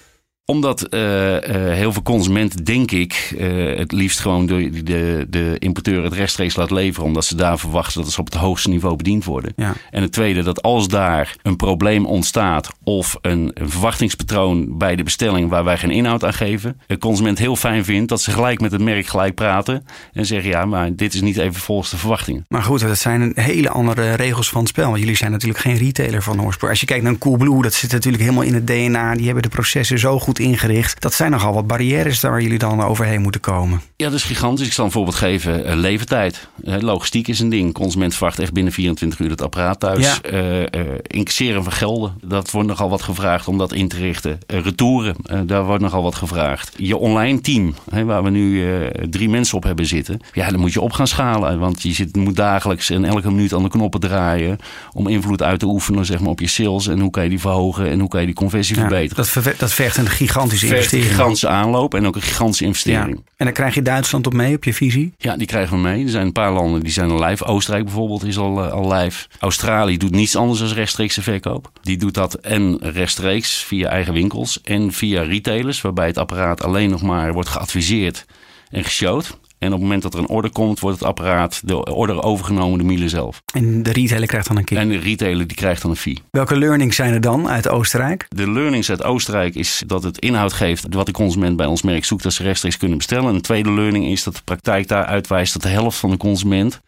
Omdat 0.50 0.82
eh, 0.82 1.36
eh, 1.36 1.74
heel 1.74 1.94
veel 1.94 2.02
consumenten, 2.02 2.64
denk 2.64 2.92
ik, 2.92 3.34
eh, 3.38 3.78
het 3.78 3.92
liefst 3.92 4.20
gewoon 4.20 4.46
de, 4.46 4.84
de, 4.84 5.26
de 5.30 5.56
importeur 5.60 6.04
het 6.04 6.14
rechtstreeks 6.14 6.56
laat 6.56 6.72
leveren. 6.72 7.08
Omdat 7.08 7.26
ze 7.26 7.36
daar 7.36 7.60
verwachten 7.60 8.02
dat 8.02 8.12
ze 8.12 8.20
op 8.20 8.26
het 8.26 8.36
hoogste 8.36 8.70
niveau 8.70 8.96
bediend 8.96 9.26
worden. 9.26 9.54
Ja. 9.56 9.74
En 9.92 10.02
het 10.02 10.12
tweede, 10.12 10.44
dat 10.44 10.62
als 10.62 10.88
daar 10.88 11.36
een 11.42 11.56
probleem 11.56 12.06
ontstaat 12.06 12.70
of 12.84 13.18
een, 13.22 13.52
een 13.54 13.70
verwachtingspatroon 13.70 14.78
bij 14.78 14.96
de 14.96 15.04
bestelling 15.04 15.50
waar 15.50 15.64
wij 15.64 15.78
geen 15.78 15.92
inhoud 15.92 16.24
aan 16.24 16.34
geven, 16.34 16.80
de 16.88 16.98
consument 16.98 17.40
heel 17.40 17.56
fijn 17.56 17.86
vindt 17.86 18.10
dat 18.10 18.22
ze 18.22 18.32
gelijk 18.32 18.62
met 18.62 18.72
het 18.72 18.82
merk 18.82 19.08
gelijk 19.08 19.36
praten 19.36 19.86
en 20.14 20.26
zeggen 20.26 20.50
ja, 20.50 20.66
maar 20.66 20.96
dit 20.96 21.14
is 21.14 21.22
niet 21.22 21.38
even 21.38 21.62
volgens 21.62 21.90
de 21.90 21.98
verwachtingen. 21.98 22.46
Maar 22.48 22.64
goed, 22.64 22.80
dat 22.80 22.98
zijn 22.98 23.22
een 23.22 23.34
hele 23.36 23.70
andere 23.70 24.14
regels 24.14 24.50
van 24.50 24.60
het 24.60 24.70
spel. 24.70 24.88
Want 24.88 25.00
jullie 25.00 25.16
zijn 25.16 25.32
natuurlijk 25.32 25.60
geen 25.60 25.78
retailer 25.78 26.24
van 26.24 26.42
oorsprong. 26.42 26.72
Als 26.72 26.80
je 26.80 26.86
kijkt 26.86 27.04
naar 27.04 27.12
een 27.12 27.20
Coolblue, 27.20 27.62
dat 27.62 27.74
zit 27.74 27.92
natuurlijk 27.92 28.24
helemaal 28.24 28.44
in 28.44 28.54
het 28.54 28.68
DNA. 28.68 29.16
Die 29.16 29.26
hebben 29.26 29.44
de 29.44 29.50
processen 29.50 30.00
zo 30.00 30.20
goed 30.20 30.39
ingericht. 30.40 31.02
Dat 31.02 31.14
zijn 31.14 31.32
nogal 31.32 31.54
wat 31.54 31.68
barrières 31.68 32.22
waar 32.22 32.42
jullie 32.42 32.58
dan 32.58 32.82
overheen 32.84 33.22
moeten 33.22 33.42
komen. 33.42 33.82
Ja, 33.96 34.06
dat 34.06 34.14
is 34.14 34.24
gigantisch. 34.24 34.68
Ik 34.68 34.74
zal 34.74 34.86
een 34.86 34.92
voorbeeld 34.92 35.16
geven. 35.16 35.66
Eh, 35.66 35.76
levertijd. 35.76 36.48
Logistiek 36.64 37.28
is 37.28 37.40
een 37.40 37.50
ding. 37.50 37.74
Consument 37.74 38.16
verwacht 38.16 38.40
echt 38.40 38.54
binnen 38.54 38.74
24 38.74 39.20
uur 39.20 39.30
het 39.30 39.42
apparaat 39.42 39.80
thuis. 39.80 40.06
Ja. 40.06 40.22
Eh, 40.22 40.62
eh, 40.62 40.88
incasseren 41.02 41.64
van 41.64 41.74
gelden. 41.74 42.14
Dat 42.22 42.52
wordt 42.52 42.68
nogal 42.68 42.90
wat 42.90 43.02
gevraagd 43.02 43.48
om 43.48 43.58
dat 43.58 43.74
in 43.74 43.88
te 43.88 43.96
richten. 43.98 44.40
Retouren. 44.48 45.16
daar 45.46 45.66
wordt 45.66 45.82
nogal 45.84 46.04
wat 46.04 46.16
gevraagd. 46.16 46.74
Je 46.78 46.98
online 46.98 47.42
team, 47.42 47.74
hè, 47.90 48.04
waar 48.06 48.24
we 48.24 48.30
nu 48.30 48.68
drie 49.10 49.30
mensen 49.30 49.58
op 49.58 49.64
hebben 49.64 49.86
zitten. 49.86 50.20
Ja, 50.34 50.50
dan 50.50 50.60
moet 50.60 50.74
je 50.74 50.82
op 50.82 50.92
gaan 50.92 51.08
schalen. 51.08 51.60
Want 51.60 51.82
je 51.82 51.94
zit, 51.94 52.16
moet 52.16 52.36
dagelijks 52.36 52.90
en 52.90 53.06
elke 53.06 53.32
minuut 53.32 53.54
aan 53.54 53.64
de 53.64 53.70
knoppen 53.70 54.00
draaien. 54.00 54.58
Om 54.94 55.08
invloed 55.08 55.44
uit 55.44 55.60
te 55.60 55.66
oefenen 55.66 56.06
zeg 56.06 56.20
maar, 56.20 56.30
op 56.30 56.40
je 56.40 56.48
sales. 56.48 56.88
En 56.88 57.00
hoe 57.00 57.12
kan 57.12 57.24
je 57.24 57.30
die 57.30 57.40
verhogen 57.40 57.90
en 57.90 58.00
hoe 58.00 58.10
kan 58.10 58.20
je 58.20 58.26
die 58.26 58.36
conversie 58.36 58.76
Ja, 58.76 58.82
verbeteren. 58.82 59.26
dat, 59.44 59.54
dat 59.58 59.74
vergt 59.74 59.98
een 59.98 60.08
gigantisch 60.08 60.29
gigantische 60.30 60.68
vergt 60.68 60.92
een 60.92 60.98
investering. 60.98 61.18
gigantische 61.18 61.48
aanloop 61.48 61.94
en 61.94 62.08
ook 62.08 62.16
een 62.16 62.22
gigantische 62.22 62.66
investering. 62.66 63.16
Ja. 63.16 63.32
En 63.38 63.46
dan 63.46 63.54
krijg 63.54 63.76
je 63.76 63.82
Duitsland 63.82 64.28
op 64.28 64.34
mee 64.34 64.56
op 64.56 64.64
je 64.64 64.74
visie. 64.74 65.14
Ja, 65.18 65.38
die 65.38 65.48
krijgen 65.48 65.76
we 65.76 65.82
mee. 65.82 66.04
Er 66.04 66.10
zijn 66.10 66.26
een 66.26 66.32
paar 66.32 66.52
landen 66.52 66.82
die 66.82 66.92
zijn 66.92 67.10
al 67.10 67.24
live. 67.24 67.46
Oostenrijk 67.46 67.86
bijvoorbeeld 67.86 68.26
is 68.26 68.38
al, 68.38 68.64
eh, 68.64 68.72
al 68.72 68.94
live. 68.94 69.28
Australië 69.40 69.98
doet 69.98 70.12
niets 70.12 70.36
anders 70.36 70.60
dan 70.60 70.70
rechtstreekse 70.70 71.22
verkoop. 71.22 71.72
Die 71.82 71.98
doet 71.98 72.14
dat 72.14 72.34
en 72.34 72.78
rechtstreeks 72.82 73.64
via 73.64 73.90
eigen 73.90 74.14
winkels 74.14 74.62
en 74.62 74.92
via 74.92 75.22
retailers, 75.22 75.82
waarbij 75.82 76.08
het 76.08 76.18
apparaat 76.18 76.64
alleen 76.64 76.90
nog 76.90 77.02
maar 77.02 77.34
wordt 77.34 77.50
geadviseerd 77.50 78.26
en 78.70 78.84
geshowd. 78.84 79.38
En 79.60 79.68
op 79.68 79.74
het 79.74 79.82
moment 79.82 80.02
dat 80.02 80.14
er 80.14 80.20
een 80.20 80.28
order 80.28 80.52
komt, 80.52 80.80
wordt 80.80 81.00
het 81.00 81.08
apparaat, 81.08 81.62
de 81.66 81.86
order 81.86 82.24
overgenomen 82.24 82.78
door 82.78 82.88
Miele 82.88 83.10
zelf. 83.10 83.42
En 83.54 83.84
de 83.84 83.92
retailer 83.92 84.28
krijgt 84.28 84.48
dan 84.48 84.58
een 84.58 84.64
kick. 84.64 84.78
En 84.78 84.90
de 84.90 84.98
retailer 84.98 85.48
die 85.48 85.58
krijgt 85.58 85.82
dan 85.82 85.92
een 85.92 85.98
fee. 85.98 86.18
Welke 86.32 86.58
learnings 86.58 86.96
zijn 86.96 87.14
er 87.14 87.22
dan 87.22 87.50
uit 87.50 87.70
Oostenrijk? 87.70 88.26
De 88.30 88.52
learnings 88.52 88.90
uit 88.90 89.04
Oostenrijk 89.04 89.56
is 89.56 89.84
dat 89.88 90.04
het 90.04 90.18
inhoud 90.18 90.54
geeft 90.54 90.86
wat 90.90 91.06
de 91.06 91.12
consument 91.12 91.56
bij 91.56 91.66
ons 91.66 91.82
merk 91.82 92.06
zoekt 92.06 92.24
dat 92.24 92.34
ze 92.34 92.44
rechtstreeks 92.44 92.78
kunnen 92.78 92.98
bestellen. 92.98 93.30
En 93.30 93.36
een 93.36 93.42
tweede 93.42 93.72
learning 93.72 94.06
is 94.06 94.24
dat 94.24 94.36
de 94.36 94.42
praktijk 94.44 94.88
daar 94.88 95.06
uitwijst 95.06 95.54
dat 95.54 95.62
de 95.62 95.70
helft 95.70 95.98
van 95.98 96.10
de 96.10 96.18
consument 96.18 96.82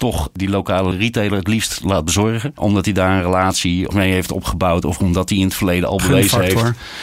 toch 0.00 0.30
die 0.32 0.48
lokale 0.48 0.96
retailer 0.96 1.38
het 1.38 1.46
liefst 1.48 1.80
laat 1.84 2.04
bezorgen. 2.04 2.52
Omdat 2.56 2.84
hij 2.84 2.94
daar 2.94 3.10
een 3.16 3.22
relatie 3.22 3.92
mee 3.94 4.12
heeft 4.12 4.32
opgebouwd. 4.32 4.84
Of 4.84 4.98
omdat 4.98 5.28
hij 5.28 5.38
in 5.38 5.44
het 5.44 5.54
verleden 5.54 5.88
al 5.88 5.96
bewezen 6.06 6.40
heeft. 6.40 6.62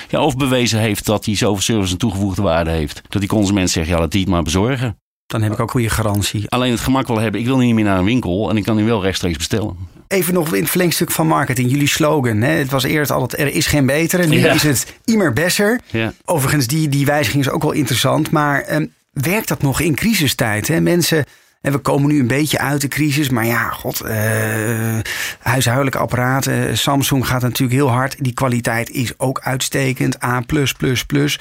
Ja, 0.09 0.21
of 0.21 0.35
bewezen 0.37 0.79
heeft 0.79 1.05
dat 1.05 1.25
hij 1.25 1.35
zoveel 1.35 1.61
service 1.61 1.91
en 1.91 1.97
toegevoegde 1.97 2.41
waarde 2.41 2.69
heeft. 2.71 3.01
Dat 3.09 3.21
die 3.21 3.29
consument 3.29 3.69
zegt, 3.69 3.87
ja 3.87 3.99
laat 3.99 4.11
die 4.11 4.21
het 4.21 4.29
maar 4.29 4.43
bezorgen. 4.43 4.97
Dan 5.25 5.41
heb 5.41 5.51
ik 5.51 5.59
ook 5.59 5.71
goede 5.71 5.89
garantie. 5.89 6.49
Alleen 6.49 6.71
het 6.71 6.79
gemak 6.79 7.07
wil 7.07 7.19
hebben, 7.19 7.41
ik 7.41 7.47
wil 7.47 7.57
niet 7.57 7.73
meer 7.73 7.83
naar 7.83 7.97
een 7.97 8.05
winkel. 8.05 8.49
En 8.49 8.57
ik 8.57 8.63
kan 8.63 8.75
nu 8.75 8.85
wel 8.85 9.01
rechtstreeks 9.01 9.37
bestellen. 9.37 9.75
Even 10.07 10.33
nog 10.33 10.53
in 10.53 10.61
het 10.61 10.69
verlengstuk 10.69 11.11
van 11.11 11.27
marketing. 11.27 11.71
Jullie 11.71 11.87
slogan. 11.87 12.41
Hè? 12.41 12.51
Het 12.51 12.71
was 12.71 12.83
eerst 12.83 13.11
altijd 13.11 13.41
er 13.41 13.53
is 13.53 13.65
geen 13.67 13.85
betere. 13.85 14.25
Nu 14.27 14.39
Ja. 14.39 14.53
is 14.53 14.63
het 14.63 14.93
immer 15.05 15.33
besser. 15.33 15.79
Ja. 15.91 16.13
Overigens, 16.25 16.67
die, 16.67 16.89
die 16.89 17.05
wijziging 17.05 17.43
is 17.45 17.49
ook 17.49 17.61
wel 17.61 17.71
interessant. 17.71 18.31
Maar 18.31 18.61
ehm, 18.61 18.85
werkt 19.11 19.47
dat 19.47 19.61
nog 19.61 19.79
in 19.79 19.95
crisistijd? 19.95 20.67
Hè? 20.67 20.81
Mensen, 20.81 21.25
en 21.61 21.71
we 21.71 21.77
komen 21.77 22.09
nu 22.09 22.19
een 22.19 22.27
beetje 22.27 22.59
uit 22.59 22.81
de 22.81 22.87
crisis. 22.87 23.29
Maar 23.29 23.45
ja, 23.45 23.69
god, 23.69 24.01
eh, 24.01 24.99
huishoudelijke 25.39 25.97
apparaten. 25.97 26.77
Samsung 26.77 27.27
gaat 27.27 27.41
natuurlijk 27.41 27.79
heel 27.79 27.91
hard. 27.91 28.23
Die 28.23 28.33
kwaliteit 28.33 28.89
is 28.89 29.19
ook 29.19 29.39
uitstekend. 29.43 30.23
A++++. 30.23 30.45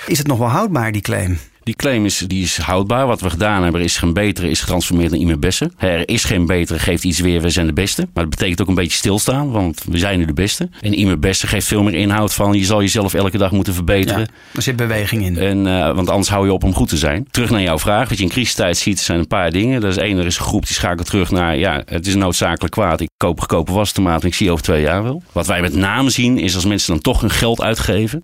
Is 0.06 0.18
het 0.18 0.26
nog 0.26 0.38
wel 0.38 0.48
houdbaar, 0.48 0.92
die 0.92 1.02
claim? 1.02 1.38
Die 1.66 1.76
claim 1.76 2.04
is, 2.04 2.18
die 2.18 2.42
is 2.42 2.56
houdbaar. 2.58 3.06
Wat 3.06 3.20
we 3.20 3.30
gedaan 3.30 3.62
hebben, 3.62 3.80
is 3.80 3.96
geen 3.96 4.12
betere, 4.12 4.50
is 4.50 4.60
getransformeerd 4.60 5.10
naar 5.10 5.20
iemand 5.20 5.40
beste. 5.40 5.70
Er 5.78 6.08
is 6.08 6.24
geen 6.24 6.46
betere, 6.46 6.78
geeft 6.78 7.04
iets 7.04 7.20
weer, 7.20 7.40
we 7.40 7.50
zijn 7.50 7.66
de 7.66 7.72
beste. 7.72 8.08
Maar 8.14 8.22
dat 8.22 8.30
betekent 8.30 8.60
ook 8.60 8.68
een 8.68 8.74
beetje 8.74 8.96
stilstaan, 8.96 9.50
want 9.50 9.82
we 9.88 9.98
zijn 9.98 10.18
nu 10.18 10.24
de 10.24 10.32
beste. 10.32 10.68
En 10.80 10.94
iemand 10.94 11.20
beste 11.20 11.46
geeft 11.46 11.66
veel 11.66 11.82
meer 11.82 11.94
inhoud 11.94 12.34
van, 12.34 12.52
je 12.52 12.64
zal 12.64 12.80
jezelf 12.80 13.14
elke 13.14 13.38
dag 13.38 13.50
moeten 13.50 13.74
verbeteren. 13.74 14.28
er 14.54 14.62
zit 14.62 14.76
beweging 14.76 15.24
in. 15.24 15.38
En, 15.38 15.66
eh, 15.66 15.94
want 15.94 16.10
anders 16.10 16.28
hou 16.28 16.46
je 16.46 16.52
op 16.52 16.64
om 16.64 16.74
goed 16.74 16.88
te 16.88 16.96
zijn. 16.96 17.26
Terug 17.30 17.50
naar 17.50 17.62
jouw 17.62 17.78
vraag. 17.78 18.08
Wat 18.08 18.18
je 18.18 18.24
in 18.24 18.30
crisistijd 18.30 18.76
ziet, 18.76 19.00
zijn 19.00 19.18
een 19.18 19.26
paar 19.26 19.50
dingen. 19.50 19.80
Dat 19.80 19.90
is 19.90 19.96
één, 19.96 20.18
er 20.18 20.26
is 20.26 20.38
een 20.38 20.44
groep 20.44 20.66
die 20.66 20.74
schakelt 20.74 21.06
terug 21.06 21.30
naar... 21.30 21.56
ja, 21.56 21.82
het 21.86 22.06
is 22.06 22.14
noodzakelijk 22.14 22.74
kwaad. 22.74 23.00
Ik 23.00 23.08
koop 23.16 23.38
goedkope 23.38 23.72
wastomaat 23.72 24.22
en 24.22 24.28
ik 24.28 24.34
zie 24.34 24.50
over 24.50 24.64
twee 24.64 24.82
jaar 24.82 25.02
wel. 25.02 25.22
Wat 25.32 25.46
wij 25.46 25.60
met 25.60 25.74
name 25.74 26.10
zien, 26.10 26.38
is 26.38 26.54
als 26.54 26.64
mensen 26.64 26.92
dan 26.92 27.02
toch 27.02 27.20
hun 27.20 27.30
geld 27.30 27.62
uitgeven... 27.62 28.22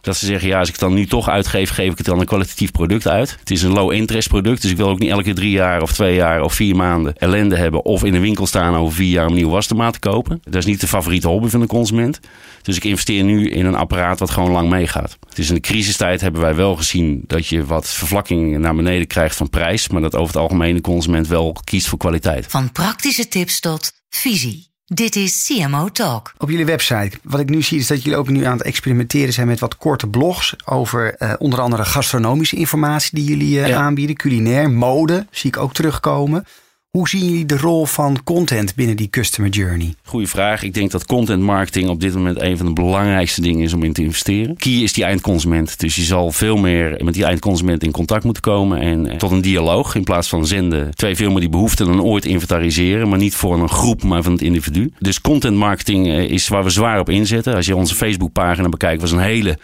Dat 0.00 0.16
ze 0.16 0.26
zeggen, 0.26 0.48
ja, 0.48 0.58
als 0.58 0.68
ik 0.68 0.74
het 0.74 0.82
dan 0.82 0.94
nu 0.94 1.06
toch 1.06 1.28
uitgeef, 1.28 1.70
geef 1.70 1.90
ik 1.90 1.98
het 1.98 2.06
dan 2.06 2.20
een 2.20 2.26
kwalitatief 2.26 2.70
product 2.70 3.08
uit. 3.08 3.36
Het 3.40 3.50
is 3.50 3.62
een 3.62 3.72
low-interest 3.72 4.28
product, 4.28 4.62
dus 4.62 4.70
ik 4.70 4.76
wil 4.76 4.88
ook 4.88 4.98
niet 4.98 5.10
elke 5.10 5.32
drie 5.32 5.50
jaar 5.50 5.82
of 5.82 5.92
twee 5.92 6.14
jaar 6.14 6.42
of 6.42 6.54
vier 6.54 6.76
maanden 6.76 7.16
ellende 7.16 7.56
hebben. 7.56 7.84
Of 7.84 8.04
in 8.04 8.12
de 8.12 8.18
winkel 8.18 8.46
staan 8.46 8.74
over 8.76 8.94
vier 8.94 9.10
jaar 9.10 9.26
om 9.26 9.34
nieuwe 9.34 9.52
wastomaat 9.52 9.92
te 9.92 9.98
kopen. 9.98 10.40
Dat 10.44 10.54
is 10.54 10.64
niet 10.64 10.80
de 10.80 10.88
favoriete 10.88 11.28
hobby 11.28 11.48
van 11.48 11.60
de 11.60 11.66
consument. 11.66 12.20
Dus 12.62 12.76
ik 12.76 12.84
investeer 12.84 13.24
nu 13.24 13.50
in 13.50 13.66
een 13.66 13.74
apparaat 13.74 14.18
wat 14.18 14.30
gewoon 14.30 14.50
lang 14.50 14.68
meegaat. 14.68 15.18
Dus 15.34 15.48
in 15.48 15.54
de 15.54 15.60
crisistijd 15.60 16.20
hebben 16.20 16.40
wij 16.40 16.54
wel 16.54 16.76
gezien 16.76 17.24
dat 17.26 17.46
je 17.46 17.64
wat 17.64 17.88
vervlakking 17.88 18.58
naar 18.58 18.74
beneden 18.74 19.06
krijgt 19.06 19.36
van 19.36 19.50
prijs. 19.50 19.88
Maar 19.88 20.00
dat 20.00 20.14
over 20.14 20.34
het 20.34 20.42
algemeen 20.42 20.74
de 20.74 20.80
consument 20.80 21.28
wel 21.28 21.56
kiest 21.64 21.88
voor 21.88 21.98
kwaliteit. 21.98 22.46
Van 22.48 22.72
praktische 22.72 23.28
tips 23.28 23.60
tot 23.60 23.92
visie. 24.08 24.69
Dit 24.92 25.16
is 25.16 25.44
CMO 25.46 25.88
Talk. 25.88 26.32
Op 26.38 26.50
jullie 26.50 26.64
website, 26.64 27.10
wat 27.22 27.40
ik 27.40 27.48
nu 27.48 27.62
zie, 27.62 27.78
is 27.78 27.86
dat 27.86 28.02
jullie 28.02 28.18
ook 28.18 28.28
nu 28.28 28.44
aan 28.44 28.56
het 28.56 28.62
experimenteren 28.66 29.32
zijn 29.32 29.46
met 29.46 29.60
wat 29.60 29.76
korte 29.76 30.06
blogs 30.08 30.54
over 30.64 31.14
eh, 31.14 31.32
onder 31.38 31.60
andere 31.60 31.84
gastronomische 31.84 32.56
informatie 32.56 33.10
die 33.14 33.24
jullie 33.24 33.60
eh, 33.62 33.68
Ja. 33.68 33.76
aanbieden, 33.78 34.16
culinair, 34.16 34.70
mode, 34.70 35.26
zie 35.30 35.50
ik 35.50 35.56
ook 35.56 35.72
terugkomen. 35.72 36.46
Hoe 36.90 37.08
zien 37.08 37.24
jullie 37.24 37.46
de 37.46 37.56
rol 37.56 37.86
van 37.86 38.22
content 38.24 38.74
binnen 38.74 38.96
die 38.96 39.10
customer 39.10 39.50
journey? 39.50 39.94
Goeie 40.02 40.26
vraag. 40.26 40.62
Ik 40.62 40.74
denk 40.74 40.90
dat 40.90 41.06
content 41.06 41.42
marketing 41.42 41.88
op 41.88 42.00
dit 42.00 42.14
moment 42.14 42.40
een 42.40 42.56
van 42.56 42.66
de 42.66 42.72
belangrijkste 42.72 43.40
dingen 43.40 43.62
is 43.62 43.72
om 43.72 43.82
in 43.82 43.92
te 43.92 44.02
investeren. 44.02 44.56
Key 44.56 44.72
is 44.72 44.92
die 44.92 45.04
eindconsument. 45.04 45.80
Dus 45.80 45.96
je 45.96 46.02
zal 46.02 46.32
veel 46.32 46.56
meer 46.56 47.04
met 47.04 47.14
die 47.14 47.24
eindconsument 47.24 47.82
in 47.82 47.90
contact 47.90 48.24
moeten 48.24 48.42
komen. 48.42 48.80
En 48.80 49.06
eh, 49.06 49.16
tot 49.16 49.30
een 49.30 49.40
dialoog 49.40 49.94
in 49.94 50.04
plaats 50.04 50.28
van 50.28 50.46
zenden. 50.46 50.94
Twee 50.94 51.16
veel 51.16 51.30
meer 51.30 51.40
die 51.40 51.48
behoeften 51.48 51.86
dan 51.86 52.02
ooit 52.02 52.24
inventariseren. 52.24 53.08
Maar 53.08 53.18
niet 53.18 53.34
voor 53.34 53.60
een 53.60 53.68
groep, 53.68 54.02
maar 54.02 54.22
van 54.22 54.32
het 54.32 54.42
individu. 54.42 54.92
Dus 54.98 55.20
content 55.20 55.56
marketing 55.56 56.08
eh, 56.08 56.30
is 56.30 56.48
waar 56.48 56.64
we 56.64 56.70
zwaar 56.70 57.00
op 57.00 57.08
inzetten. 57.08 57.54
Als 57.54 57.66
je 57.66 57.76
onze 57.76 57.94
Facebookpagina 57.94 58.68
bekijkt, 58.68 59.00
was 59.00 59.12
een 59.12 59.18
hele 59.18 59.58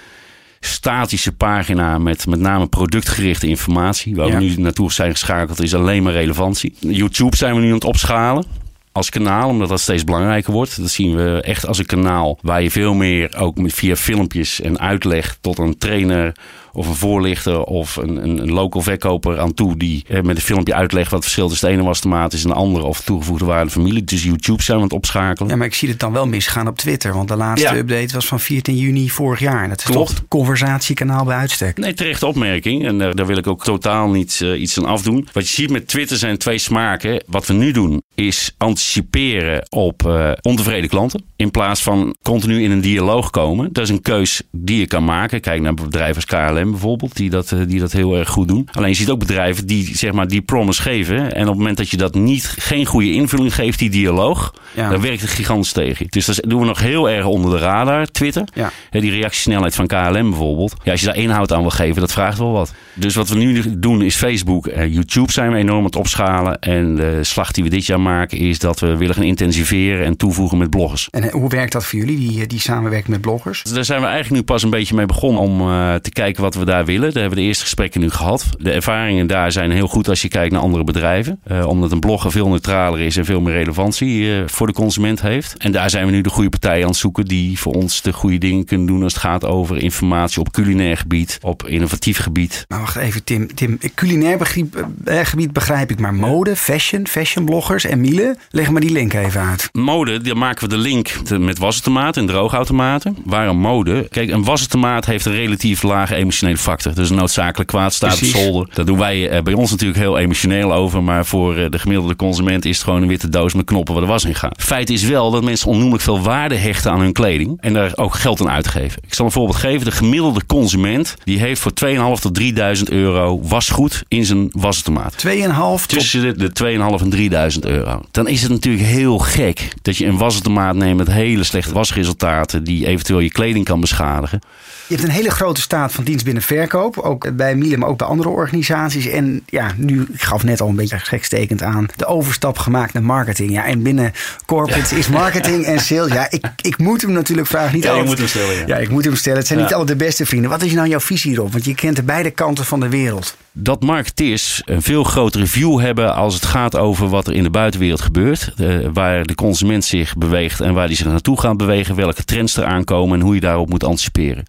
statische 0.66 1.32
pagina 1.32 1.98
met 1.98 2.26
met 2.26 2.38
name 2.40 2.66
productgerichte 2.66 3.46
informatie. 3.48 4.14
Waar 4.16 4.26
Ja. 4.28 4.38
we 4.38 4.44
nu 4.44 4.54
naartoe 4.56 4.92
zijn 4.92 5.10
geschakeld 5.10 5.62
is 5.62 5.74
alleen 5.74 6.02
maar 6.02 6.12
relevantie. 6.12 6.74
YouTube 6.80 7.36
zijn 7.36 7.54
we 7.54 7.60
nu 7.60 7.68
aan 7.68 7.74
het 7.74 7.84
opschalen 7.84 8.44
als 8.92 9.10
kanaal, 9.10 9.48
omdat 9.48 9.68
dat 9.68 9.80
steeds 9.80 10.04
belangrijker 10.04 10.52
wordt. 10.52 10.80
Dat 10.80 10.90
zien 10.90 11.16
we 11.16 11.40
echt 11.40 11.66
als 11.66 11.78
een 11.78 11.86
kanaal 11.86 12.38
waar 12.42 12.62
je 12.62 12.70
veel 12.70 12.94
meer 12.94 13.36
ook 13.38 13.56
met 13.56 13.72
via 13.74 13.96
filmpjes 13.96 14.60
en 14.60 14.78
uitleg 14.80 15.38
tot 15.40 15.58
een 15.58 15.78
trainer 15.78 16.32
of 16.76 16.88
een 16.88 16.94
voorlichter 16.94 17.62
of 17.62 17.96
een, 17.96 18.16
een, 18.24 18.38
een 18.38 18.52
local 18.52 18.80
verkoper 18.82 19.40
aan 19.40 19.54
toe 19.54 19.76
die 19.76 20.04
eh, 20.08 20.20
met 20.22 20.36
een 20.36 20.42
filmpje 20.42 20.74
uitlegt 20.74 21.04
wat 21.10 21.14
het 21.14 21.22
verschil 21.24 21.48
tussen 21.48 21.68
de 21.68 21.74
ene 21.74 21.82
wastomaat 21.82 22.32
is 22.32 22.42
en 22.42 22.48
de 22.48 22.54
andere 22.54 22.84
of 22.84 23.00
toegevoegde 23.00 23.44
waarde 23.44 23.70
familie. 23.70 24.04
Dus 24.04 24.22
YouTube 24.22 24.62
zijn 24.62 24.76
we 24.76 24.82
aan 24.82 24.88
het 24.88 24.96
opschakelen. 24.96 25.50
Ja, 25.50 25.56
maar 25.56 25.66
ik 25.66 25.74
zie 25.74 25.88
het 25.88 26.00
dan 26.00 26.12
wel 26.12 26.26
misgaan 26.26 26.68
op 26.68 26.76
Twitter, 26.78 27.12
want 27.14 27.28
de 27.28 27.36
laatste 27.36 27.68
Ja. 27.74 27.76
update 27.76 28.14
was 28.14 28.26
van 28.26 28.40
14 28.40 28.76
juni 28.76 29.10
vorig 29.10 29.40
jaar. 29.40 29.68
Dat 29.68 29.78
is 29.78 29.84
Klopt. 29.84 30.06
toch 30.08 30.16
het 30.18 30.28
conversatiekanaal 30.28 31.24
bij 31.24 31.36
uitstek. 31.36 31.78
Nee, 31.78 31.94
terechte 31.94 32.26
opmerking. 32.26 32.86
En 32.86 32.98
daar, 32.98 33.14
daar 33.14 33.26
wil 33.26 33.36
ik 33.36 33.46
ook 33.46 33.64
totaal 33.64 34.10
niet 34.10 34.40
eh, 34.42 34.60
iets 34.60 34.78
aan 34.78 34.84
afdoen. 34.86 35.28
Wat 35.32 35.48
je 35.48 35.54
ziet 35.54 35.70
met 35.70 35.88
Twitter 35.88 36.16
zijn 36.16 36.38
twee 36.38 36.58
smaken. 36.58 37.22
Wat 37.26 37.46
we 37.46 37.52
nu 37.52 37.70
doen 37.70 38.02
is 38.14 38.54
anticiperen 38.58 39.66
op 39.68 40.06
eh, 40.06 40.30
ontevreden 40.40 40.88
klanten. 40.90 41.24
In 41.36 41.50
plaats 41.50 41.82
van 41.82 42.16
continu 42.22 42.62
in 42.62 42.70
een 42.70 42.80
dialoog 42.80 43.30
komen. 43.30 43.72
Dat 43.72 43.84
is 43.84 43.90
een 43.90 44.02
keus 44.02 44.42
die 44.52 44.78
je 44.78 44.86
kan 44.86 45.04
maken. 45.04 45.40
Kijk 45.40 45.60
naar 45.60 45.74
bedrijven 45.74 46.14
als 46.14 46.24
KLM 46.24 46.65
bijvoorbeeld, 46.70 47.16
die 47.16 47.30
dat, 47.30 47.52
eh, 47.52 47.58
die 47.66 47.80
dat 47.80 47.92
heel 47.92 48.16
erg 48.16 48.28
goed 48.28 48.48
doen. 48.48 48.68
Alleen 48.72 48.88
je 48.88 48.94
ziet 48.94 49.10
ook 49.10 49.18
bedrijven 49.18 49.66
die 49.66 49.96
zeg 49.96 50.12
maar 50.12 50.28
die 50.28 50.42
promise 50.42 50.82
geven. 50.82 51.34
En 51.34 51.42
op 51.42 51.48
het 51.48 51.56
moment 51.56 51.76
dat 51.76 51.90
je 51.90 51.96
dat 51.96 52.14
niet, 52.14 52.54
geen 52.58 52.86
goede 52.86 53.12
invulling 53.12 53.54
geeft, 53.54 53.78
die 53.78 53.90
dialoog, 53.90 54.54
Ja. 54.74 54.90
dan 54.90 55.00
werkt 55.00 55.20
het 55.20 55.30
gigantisch 55.30 55.72
tegen 55.72 56.04
je. 56.04 56.10
Dus 56.10 56.26
dat 56.26 56.40
doen 56.48 56.60
we 56.60 56.66
nog 56.66 56.78
heel 56.80 57.10
erg 57.10 57.24
onder 57.26 57.50
de 57.50 57.58
radar, 57.58 58.06
Twitter. 58.06 58.44
Ja. 58.54 58.70
Die 58.90 59.10
reactiesnelheid 59.10 59.74
van 59.74 59.86
KLM 59.86 60.30
bijvoorbeeld. 60.30 60.74
Ja, 60.82 60.90
als 60.90 61.00
je 61.00 61.06
daar 61.06 61.16
inhoud 61.16 61.52
aan 61.52 61.60
wil 61.60 61.70
geven, 61.70 62.00
dat 62.00 62.12
vraagt 62.12 62.38
wel 62.38 62.52
wat. 62.52 62.72
Dus 62.98 63.14
wat 63.14 63.28
we 63.28 63.34
nu 63.34 63.78
doen 63.78 64.02
is 64.02 64.16
Facebook. 64.16 64.66
en 64.66 64.92
YouTube 64.92 65.32
zijn 65.32 65.52
we 65.52 65.58
enorm 65.58 65.78
aan 65.78 65.84
het 65.84 65.96
opschalen. 65.96 66.58
En 66.58 66.94
de 66.94 67.24
slag 67.24 67.52
die 67.52 67.64
we 67.64 67.70
dit 67.70 67.86
jaar 67.86 68.00
maken 68.00 68.38
is 68.38 68.58
dat 68.58 68.80
we 68.80 68.96
willen 68.96 69.14
gaan 69.14 69.24
intensiveren 69.24 70.04
en 70.04 70.16
toevoegen 70.16 70.58
met 70.58 70.70
bloggers. 70.70 71.08
En 71.10 71.22
eh, 71.22 71.32
hoe 71.32 71.48
werkt 71.48 71.72
dat 71.72 71.84
voor 71.86 71.98
jullie, 71.98 72.18
die, 72.18 72.46
die 72.46 72.60
samenwerking 72.60 73.08
met 73.08 73.20
bloggers? 73.20 73.62
Daar 73.62 73.84
zijn 73.84 74.00
we 74.00 74.06
eigenlijk 74.06 74.36
nu 74.36 74.42
pas 74.42 74.62
een 74.62 74.70
beetje 74.70 74.94
mee 74.94 75.06
begonnen 75.06 75.42
om 75.42 75.60
eh, 75.60 75.94
te 75.94 76.10
kijken 76.10 76.42
wat 76.42 76.54
we 76.54 76.64
daar 76.64 76.84
willen. 76.84 77.12
Daar 77.12 77.20
hebben 77.20 77.38
we 77.38 77.44
de 77.44 77.46
eerste 77.46 77.64
gesprekken 77.64 78.00
nu 78.00 78.10
gehad. 78.10 78.48
De 78.58 78.70
ervaringen 78.70 79.26
daar 79.26 79.52
zijn 79.52 79.70
heel 79.70 79.88
goed 79.88 80.08
als 80.08 80.22
je 80.22 80.28
kijkt 80.28 80.52
naar 80.52 80.62
andere 80.62 80.84
bedrijven. 80.84 81.40
Eh, 81.44 81.66
omdat 81.66 81.92
een 81.92 82.00
blogger 82.00 82.30
veel 82.30 82.48
neutraler 82.48 83.00
is 83.00 83.16
en 83.16 83.24
veel 83.24 83.40
meer 83.40 83.54
relevantie 83.54 84.32
eh, 84.32 84.42
voor 84.46 84.66
de 84.66 84.72
consument 84.72 85.20
heeft. 85.20 85.56
En 85.56 85.72
daar 85.72 85.90
zijn 85.90 86.06
we 86.06 86.12
nu 86.12 86.20
de 86.20 86.30
goede 86.30 86.48
partijen 86.50 86.82
aan 86.82 86.90
het 86.90 86.98
zoeken 86.98 87.24
die 87.24 87.58
voor 87.58 87.74
ons 87.74 88.02
de 88.02 88.12
goede 88.12 88.38
dingen 88.38 88.64
kunnen 88.64 88.86
doen 88.86 89.02
als 89.02 89.12
het 89.12 89.22
gaat 89.22 89.44
over 89.44 89.76
informatie 89.76 90.40
op 90.40 90.52
culinair 90.52 90.96
gebied, 90.96 91.38
op 91.42 91.66
innovatief 91.66 92.18
gebied. 92.18 92.64
Maar 92.68 92.85
wacht 92.86 93.06
even, 93.06 93.24
Tim. 93.24 93.54
Tim 93.54 93.78
culinair 93.94 94.38
begrip, 94.38 94.86
eh, 95.04 95.20
gebied 95.24 95.52
begrijp 95.52 95.90
ik, 95.90 95.98
maar 95.98 96.14
mode, 96.14 96.56
fashion, 96.56 97.06
fashionbloggers 97.06 97.84
en 97.84 98.00
Miele, 98.00 98.36
leg 98.50 98.70
maar 98.70 98.80
die 98.80 98.90
link 98.90 99.14
even 99.14 99.40
uit. 99.40 99.68
Mode, 99.72 100.20
daar 100.20 100.36
maken 100.36 100.68
we 100.68 100.74
de 100.74 100.80
link 100.80 101.12
met 101.38 101.58
wasautomaten 101.58 102.20
en 102.22 102.28
droogautomaten. 102.28 103.16
Waarom 103.24 103.58
mode? 103.58 104.06
Kijk, 104.10 104.30
een 104.30 104.44
wasautomaat 104.44 105.06
heeft 105.06 105.24
een 105.24 105.34
relatief 105.34 105.82
lage 105.82 106.14
emotionele 106.14 106.58
factor. 106.58 106.94
Dus 106.94 107.10
een 107.10 107.16
noodzakelijk 107.16 107.70
kwaad 107.70 107.94
staat 107.94 108.12
op 108.12 108.18
Precies. 108.18 108.42
zolder. 108.42 108.68
Daar 108.74 108.84
doen 108.84 108.98
wij 108.98 109.28
eh, 109.28 109.42
bij 109.42 109.52
ons 109.52 109.70
natuurlijk 109.70 109.98
heel 109.98 110.18
emotioneel 110.18 110.72
over. 110.72 111.02
Maar 111.02 111.26
voor 111.26 111.56
eh, 111.56 111.70
de 111.70 111.78
gemiddelde 111.78 112.16
consument 112.16 112.64
is 112.64 112.76
het 112.76 112.84
gewoon 112.84 113.02
een 113.02 113.08
witte 113.08 113.28
doos 113.28 113.54
met 113.54 113.64
knoppen 113.64 113.94
waar 113.94 114.02
de 114.02 114.08
was 114.08 114.24
in 114.24 114.34
gaat. 114.34 114.62
Feit 114.62 114.90
is 114.90 115.02
wel 115.02 115.30
dat 115.30 115.44
mensen 115.44 115.68
onnoemelijk 115.68 116.02
veel 116.02 116.20
waarde 116.20 116.56
hechten 116.56 116.90
aan 116.90 117.00
hun 117.00 117.12
kleding. 117.12 117.56
En 117.60 117.72
daar 117.72 117.92
ook 117.94 118.14
geld 118.14 118.40
aan 118.40 118.50
uitgeven. 118.50 119.02
Ik 119.06 119.14
zal 119.14 119.26
een 119.26 119.32
voorbeeld 119.32 119.58
geven. 119.58 119.84
De 119.84 119.90
gemiddelde 119.90 120.46
consument 120.46 121.14
die 121.24 121.38
heeft 121.38 121.60
voor 121.60 121.72
2.500 121.84 122.20
tot 122.20 122.34
3000 122.34 122.75
euro 122.84 123.40
wasgoed 123.42 124.02
in 124.08 124.24
zijn 124.24 124.48
wasautomaat. 124.52 125.26
2,5 125.26 125.30
tot... 125.56 125.88
Tussen 125.88 126.38
de, 126.38 126.52
de 126.52 126.98
2.500 126.98 127.02
en 127.02 127.10
3000 127.10 127.64
euro. 127.64 128.02
Dan 128.10 128.28
is 128.28 128.42
het 128.42 128.50
natuurlijk 128.50 128.84
heel 128.84 129.18
gek 129.18 129.68
dat 129.82 129.96
je 129.96 130.06
een 130.06 130.18
wasautomaat 130.18 130.74
neemt 130.74 130.96
met 130.96 131.12
hele 131.12 131.44
slechte 131.44 131.74
wasresultaten. 131.74 132.64
die 132.64 132.86
eventueel 132.86 133.20
je 133.20 133.32
kleding 133.32 133.64
kan 133.64 133.80
beschadigen. 133.80 134.40
Je 134.88 134.94
hebt 134.94 135.06
een 135.06 135.14
hele 135.14 135.30
grote 135.30 135.60
staat 135.60 135.92
van 135.92 136.04
dienst 136.04 136.24
binnen 136.24 136.42
verkoop. 136.42 136.98
Ook 136.98 137.36
bij 137.36 137.54
Miele, 137.54 137.76
maar 137.76 137.88
ook 137.88 137.98
bij 137.98 138.06
andere 138.06 138.28
organisaties. 138.28 139.06
En 139.06 139.42
ja, 139.46 139.72
nu, 139.76 140.06
ik 140.12 140.22
gaf 140.22 140.44
net 140.44 140.60
al 140.60 140.68
een 140.68 140.76
beetje 140.76 140.98
gekstekend 140.98 141.62
aan. 141.62 141.86
De 141.96 142.06
overstap 142.06 142.58
gemaakt 142.58 142.92
naar 142.92 143.02
marketing. 143.02 143.50
Ja, 143.50 143.64
en 143.64 143.82
binnen 143.82 144.12
corporate 144.44 144.98
is 144.98 145.08
marketing 145.08 145.64
en 145.64 145.80
sales. 145.80 146.12
Ja, 146.12 146.30
ik, 146.30 146.44
ik 146.60 146.78
moet 146.78 147.02
hem 147.02 147.12
natuurlijk 147.12 147.48
vragen. 147.48 147.74
Niet 147.74 147.84
Ja, 147.84 147.94
je 147.94 148.02
moet 148.02 148.18
hem 148.18 148.26
stellen, 148.26 148.54
ja. 148.54 148.66
Ja, 148.66 148.76
ik 148.76 148.88
moet 148.88 149.04
hem 149.04 149.16
stellen. 149.16 149.38
Het 149.38 149.46
zijn 149.46 149.60
niet 149.60 149.74
alle 149.74 149.86
de 149.86 149.96
beste 149.96 150.26
vrienden. 150.26 150.50
Wat 150.50 150.62
is 150.62 150.72
nou 150.72 150.88
jouw 150.88 151.00
visie 151.00 151.30
hierop? 151.30 151.52
Want 151.52 151.64
je 151.64 151.74
kent 151.74 151.96
de 151.96 152.02
beide 152.02 152.30
kanten 152.30 152.64
van 152.66 152.80
de 152.80 152.88
wereld. 152.88 153.36
dat 153.52 153.82
marketeers 153.82 154.62
een 154.64 154.82
veel 154.82 155.04
grotere 155.04 155.46
view 155.46 155.80
hebben 155.80 156.14
als 156.14 156.34
het 156.34 156.44
gaat 156.44 156.76
over 156.76 157.08
wat 157.08 157.26
er 157.26 157.34
in 157.34 157.42
de 157.42 157.50
buitenwereld 157.50 158.00
gebeurt. 158.00 158.52
Eh, 158.56 158.76
waar 158.92 159.24
de 159.24 159.34
consument 159.34 159.84
zich 159.84 160.16
beweegt 160.16 160.60
en 160.60 160.74
waar 160.74 160.86
die 160.86 160.96
zich 160.96 161.06
naartoe 161.06 161.40
gaat 161.40 161.56
bewegen. 161.56 161.94
Welke 161.94 162.24
trends 162.24 162.56
er 162.56 162.64
aankomen 162.64 163.18
en 163.18 163.24
hoe 163.24 163.34
je 163.34 163.40
daarop 163.40 163.68
moet 163.68 163.84
anticiperen. 163.84 164.44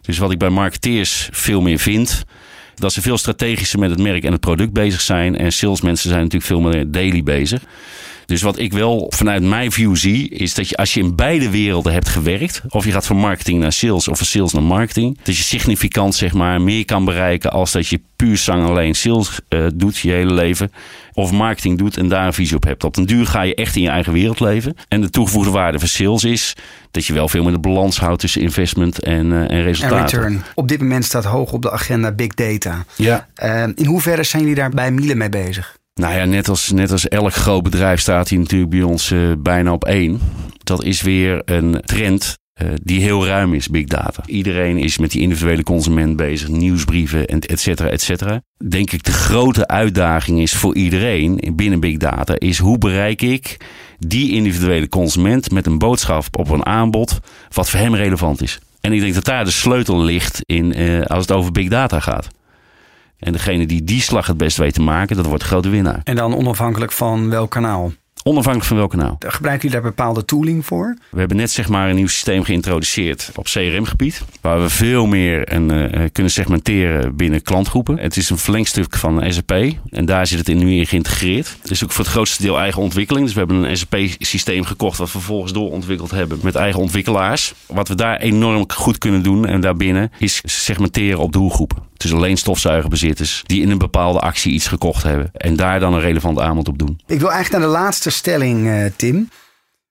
Dus 0.00 0.18
wat 0.18 0.30
ik 0.30 0.38
bij 0.38 0.50
marketeers 0.50 1.28
veel 1.32 1.60
meer 1.60 1.78
vind. 1.78 2.24
Dat 2.74 2.92
ze 2.92 3.02
veel 3.02 3.18
strategischer 3.18 3.78
met 3.78 3.90
het 3.90 4.00
merk 4.00 4.24
en 4.24 4.32
het 4.32 4.40
product 4.40 4.72
bezig 4.72 5.00
zijn. 5.00 5.36
En 5.36 5.52
salesmensen 5.52 6.08
zijn 6.08 6.22
natuurlijk 6.22 6.50
veel 6.50 6.60
meer 6.60 6.90
daily 6.90 7.22
bezig. 7.22 7.62
Dus 8.26 8.42
wat 8.42 8.58
ik 8.58 8.72
wel 8.72 9.12
vanuit 9.14 9.42
mijn 9.42 9.72
view 9.72 9.96
zie, 9.96 10.28
is 10.28 10.54
dat 10.54 10.68
je 10.68 10.76
als 10.76 10.94
je 10.94 11.00
in 11.00 11.14
beide 11.16 11.50
werelden 11.50 11.92
hebt 11.92 12.08
gewerkt, 12.08 12.62
of 12.68 12.84
je 12.84 12.92
gaat 12.92 13.06
van 13.06 13.16
marketing 13.16 13.60
naar 13.60 13.72
sales 13.72 14.08
of 14.08 14.16
van 14.16 14.26
sales 14.26 14.52
naar 14.52 14.62
marketing, 14.62 15.18
dat 15.22 15.36
je 15.36 15.42
significant 15.42 16.14
zeg 16.14 16.32
maar 16.32 16.60
meer 16.60 16.84
kan 16.84 17.04
bereiken 17.04 17.52
als 17.52 17.72
dat 17.72 17.88
je 17.88 18.00
puur 18.16 18.36
zang 18.36 18.66
alleen 18.66 18.94
sales 18.94 19.40
eh, 19.48 19.66
doet 19.74 19.96
je 19.98 20.10
hele 20.10 20.32
leven, 20.32 20.72
of 21.12 21.32
marketing 21.32 21.78
doet 21.78 21.96
en 21.96 22.08
daar 22.08 22.26
een 22.26 22.32
visie 22.32 22.56
op 22.56 22.64
hebt. 22.64 22.84
Op 22.84 22.94
den 22.94 23.06
duur 23.06 23.26
ga 23.26 23.42
je 23.42 23.54
echt 23.54 23.76
in 23.76 23.82
je 23.82 23.88
eigen 23.88 24.12
wereld 24.12 24.40
leven. 24.40 24.76
En 24.88 25.00
de 25.00 25.10
toegevoegde 25.10 25.50
waarde 25.50 25.78
van 25.78 25.88
sales 25.88 26.24
is 26.24 26.54
dat 26.90 27.06
je 27.06 27.12
wel 27.12 27.28
veel 27.28 27.42
meer 27.42 27.52
de 27.52 27.58
balans 27.58 27.98
houdt 27.98 28.20
tussen 28.20 28.40
investment 28.40 29.00
en, 29.00 29.32
eh, 29.32 29.38
en 29.38 29.48
En 29.48 29.62
resultaten. 29.62 30.18
return. 30.18 30.44
Op 30.54 30.68
dit 30.68 30.80
moment 30.80 31.04
staat 31.04 31.24
hoog 31.24 31.52
op 31.52 31.62
de 31.62 31.70
agenda 31.70 32.12
big 32.12 32.34
data. 32.34 32.84
Ja. 32.96 33.28
Eh, 33.34 33.62
in 33.62 33.86
hoeverre 33.86 34.24
zijn 34.24 34.42
jullie 34.42 34.56
daar 34.56 34.70
bij 34.70 34.90
Miele 34.90 35.14
mee 35.14 35.28
bezig? 35.28 35.76
Nou 36.00 36.14
ja, 36.14 36.24
net 36.24 36.48
als, 36.48 36.70
net 36.70 36.90
als 36.90 37.08
elk 37.08 37.34
groot 37.34 37.62
bedrijf 37.62 38.00
staat 38.00 38.28
hij 38.28 38.38
natuurlijk 38.38 38.70
bij 38.70 38.82
ons 38.82 39.10
eh, 39.10 39.18
bijna 39.38 39.72
op 39.72 39.84
één. 39.84 40.20
Dat 40.64 40.84
is 40.84 41.02
weer 41.02 41.42
een 41.44 41.80
trend 41.84 42.38
eh, 42.52 42.68
die 42.82 43.00
heel 43.00 43.26
ruim 43.26 43.54
is, 43.54 43.68
big 43.68 43.84
data. 43.84 44.22
Iedereen 44.26 44.78
is 44.78 44.98
met 44.98 45.10
die 45.10 45.20
individuele 45.20 45.62
consument 45.62 46.16
bezig, 46.16 46.48
nieuwsbrieven, 46.48 47.26
en 47.26 47.40
et 47.40 47.60
cetera, 47.60 47.88
et 47.88 48.00
cetera. 48.00 48.42
Denk 48.68 48.90
ik 48.90 49.02
de 49.02 49.12
grote 49.12 49.66
uitdaging 49.66 50.40
is 50.40 50.52
voor 50.52 50.74
iedereen 50.74 51.52
binnen 51.54 51.80
big 51.80 51.96
data, 51.96 52.34
is 52.38 52.58
hoe 52.58 52.78
bereik 52.78 53.22
ik 53.22 53.56
die 53.98 54.32
individuele 54.32 54.88
consument 54.88 55.50
met 55.50 55.66
een 55.66 55.78
boodschap 55.78 56.24
op 56.38 56.50
een 56.50 56.66
aanbod 56.66 57.18
wat 57.52 57.70
voor 57.70 57.80
hem 57.80 57.94
relevant 57.94 58.42
is. 58.42 58.58
En 58.80 58.92
ik 58.92 59.00
denk 59.00 59.14
dat 59.14 59.24
daar 59.24 59.44
de 59.44 59.50
sleutel 59.50 60.02
ligt 60.02 60.40
in 60.44 60.74
eh, 60.74 61.00
als 61.00 61.26
het 61.26 61.36
over 61.36 61.52
big 61.52 61.68
data 61.68 62.00
gaat. 62.00 62.28
En 63.18 63.32
degene 63.32 63.66
die 63.66 63.84
die 63.84 64.00
slag 64.00 64.26
het 64.26 64.36
best 64.36 64.56
weet 64.56 64.74
te 64.74 64.82
maken, 64.82 65.16
dat 65.16 65.26
wordt 65.26 65.42
de 65.42 65.48
grote 65.48 65.68
winnaar. 65.68 66.00
En 66.04 66.16
dan 66.16 66.34
onafhankelijk 66.34 66.92
van 66.92 67.30
welk 67.30 67.50
kanaal? 67.50 67.92
Onafhankelijk 68.26 68.68
van 68.68 68.76
welk 68.76 68.90
kanaal. 68.90 69.16
Gebruiken 69.18 69.68
jullie 69.68 69.82
daar 69.82 69.90
bepaalde 69.90 70.24
tooling 70.24 70.66
voor? 70.66 70.96
We 71.10 71.18
hebben 71.18 71.36
net 71.36 71.50
zeg 71.50 71.68
maar 71.68 71.88
een 71.88 71.94
nieuw 71.94 72.06
systeem 72.06 72.44
geïntroduceerd 72.44 73.30
op 73.34 73.44
CRM-gebied. 73.44 74.24
Waar 74.40 74.62
we 74.62 74.68
veel 74.68 75.06
meer 75.06 75.52
een, 75.52 75.70
eh, 75.70 76.04
kunnen 76.12 76.32
segmenteren 76.32 77.16
binnen 77.16 77.42
klantgroepen. 77.42 77.98
Het 77.98 78.16
is 78.16 78.30
een 78.30 78.38
verlengstuk 78.38 78.96
van 78.96 79.32
SAP. 79.32 79.52
En 79.90 80.04
daar 80.04 80.26
zit 80.26 80.38
het 80.38 80.48
in 80.48 80.58
nu 80.58 80.74
in 80.74 80.86
geïntegreerd. 80.86 81.56
Het 81.62 81.70
is 81.70 81.84
ook 81.84 81.92
voor 81.92 82.04
het 82.04 82.12
grootste 82.12 82.42
deel 82.42 82.58
eigen 82.58 82.82
ontwikkeling. 82.82 83.24
Dus 83.24 83.34
we 83.34 83.40
hebben 83.40 83.62
een 83.62 83.76
SAP-systeem 83.76 84.64
gekocht 84.64 84.98
wat 84.98 85.06
we 85.06 85.12
vervolgens 85.12 85.52
doorontwikkeld 85.52 86.10
hebben 86.10 86.38
met 86.42 86.54
eigen 86.54 86.80
ontwikkelaars. 86.80 87.54
Wat 87.66 87.88
we 87.88 87.94
daar 87.94 88.16
enorm 88.16 88.64
goed 88.72 88.98
kunnen 88.98 89.22
doen 89.22 89.46
en 89.46 89.60
daarbinnen 89.60 90.10
is 90.18 90.40
segmenteren 90.44 91.20
op 91.20 91.32
doelgroepen. 91.32 91.85
Dus 91.96 92.12
alleen 92.12 92.36
stofzuigerbezitters 92.36 93.42
die 93.46 93.62
in 93.62 93.70
een 93.70 93.78
bepaalde 93.78 94.18
actie 94.18 94.52
iets 94.52 94.66
gekocht 94.68 95.02
hebben. 95.02 95.30
En 95.32 95.56
daar 95.56 95.80
dan 95.80 95.94
een 95.94 96.00
relevant 96.00 96.38
aanbod 96.38 96.68
op 96.68 96.78
doen. 96.78 97.00
Ik 97.06 97.20
wil 97.20 97.30
eigenlijk 97.30 97.62
naar 97.64 97.72
de 97.72 97.78
laatste 97.78 98.10
stelling, 98.10 98.68
eh, 98.68 98.84
Tim. 98.96 99.28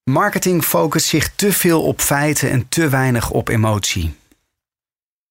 Marketing 0.03 0.63
focust 0.63 1.07
zich 1.07 1.35
te 1.35 1.53
veel 1.53 1.83
op 1.83 2.01
feiten 2.01 2.49
en 2.49 2.65
te 2.69 2.89
weinig 2.89 3.31
op 3.31 3.49
emotie. 3.49 4.13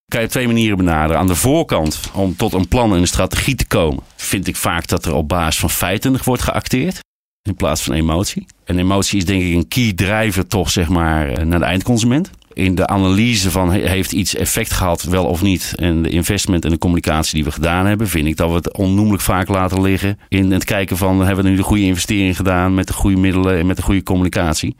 kan 0.09 0.21
je 0.21 0.27
op 0.27 0.33
twee 0.33 0.47
manieren 0.47 0.77
benaderen. 0.77 1.19
Aan 1.19 1.27
de 1.27 1.35
voorkant, 1.35 2.01
om 2.13 2.37
tot 2.37 2.53
een 2.53 2.69
plan 2.69 2.93
en 2.93 3.01
een 3.01 3.07
strategie 3.07 3.55
te 3.55 3.67
komen, 3.67 4.03
vind 4.17 4.49
ik 4.49 4.57
vaak 4.57 4.87
dat 4.87 5.05
er 5.05 5.15
op 5.15 5.29
basis 5.29 5.61
van 5.61 5.71
feiten 5.71 6.19
wordt 6.25 6.43
geacteerd. 6.43 6.99
In 7.43 7.55
plaats 7.55 7.83
van 7.83 7.95
emotie. 7.95 8.47
En 8.65 8.79
emotie 8.79 9.19
is 9.19 9.25
denk 9.25 9.43
ik 9.43 9.55
een 9.55 9.69
key 9.69 9.93
driver 9.93 10.47
toch 10.47 10.71
zeg 10.71 10.89
maar 10.89 11.29
eh, 11.29 11.45
naar 11.45 11.59
de 11.59 11.65
eindconsument. 11.65 12.31
In 12.55 12.75
de 12.75 12.87
analyse 12.87 13.51
van 13.51 13.73
he- 13.73 13.89
heeft 13.89 14.13
iets 14.13 14.35
effect 14.35 14.73
gehad, 14.73 15.03
wel 15.03 15.25
of 15.25 15.43
niet. 15.43 15.73
En 15.77 16.03
de 16.03 16.09
investment 16.09 16.65
en 16.65 16.71
de 16.71 16.79
communicatie 16.79 17.35
die 17.35 17.45
we 17.45 17.51
gedaan 17.51 17.87
hebben, 17.87 18.09
vind 18.09 18.27
ik 18.27 18.37
dat 18.37 18.49
we 18.49 18.55
het 18.55 18.77
onnoemelijk 18.77 19.23
vaak 19.23 19.49
laten 19.49 19.83
liggen. 19.83 20.19
In 20.29 20.53
het 20.53 20.65
kijken 20.65 20.97
van 20.97 21.25
hebben 21.27 21.45
we 21.45 21.51
nu 21.51 21.57
de 21.57 21.63
goede 21.63 21.83
investering 21.83 22.37
gedaan 22.37 22.75
met 22.75 22.87
de 22.87 22.93
goede 22.93 23.17
middelen 23.17 23.59
en 23.59 23.67
met 23.67 23.77
de 23.77 23.83
goede 23.83 24.03
communicatie. 24.03 24.77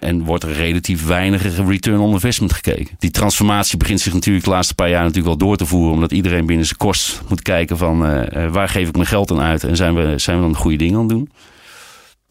En 0.00 0.24
wordt 0.24 0.44
er 0.44 0.52
relatief 0.52 1.06
weinig 1.06 1.56
return 1.66 1.98
on 1.98 2.12
investment 2.12 2.52
gekeken. 2.52 2.94
Die 2.98 3.10
transformatie 3.10 3.78
begint 3.78 4.00
zich 4.00 4.12
natuurlijk 4.12 4.44
de 4.44 4.50
laatste 4.50 4.74
paar 4.74 4.88
jaar 4.88 5.00
natuurlijk 5.00 5.26
wel 5.26 5.36
door 5.48 5.56
te 5.56 5.66
voeren. 5.66 5.92
Omdat 5.92 6.12
iedereen 6.12 6.46
binnen 6.46 6.66
zijn 6.66 6.78
kost 6.78 7.22
moet 7.28 7.42
kijken 7.42 7.76
van 7.78 8.06
eh, 8.06 8.44
eh, 8.44 8.52
waar 8.52 8.68
geef 8.68 8.88
ik 8.88 8.94
mijn 8.94 9.06
geld 9.06 9.30
aan 9.30 9.40
uit. 9.40 9.64
En 9.64 9.76
zijn 9.76 9.94
we, 9.94 10.18
zijn 10.18 10.36
we 10.36 10.42
dan 10.42 10.52
de 10.52 10.58
goede 10.58 10.76
dingen 10.76 10.94
aan 10.94 11.00
het 11.00 11.10
doen. 11.10 11.30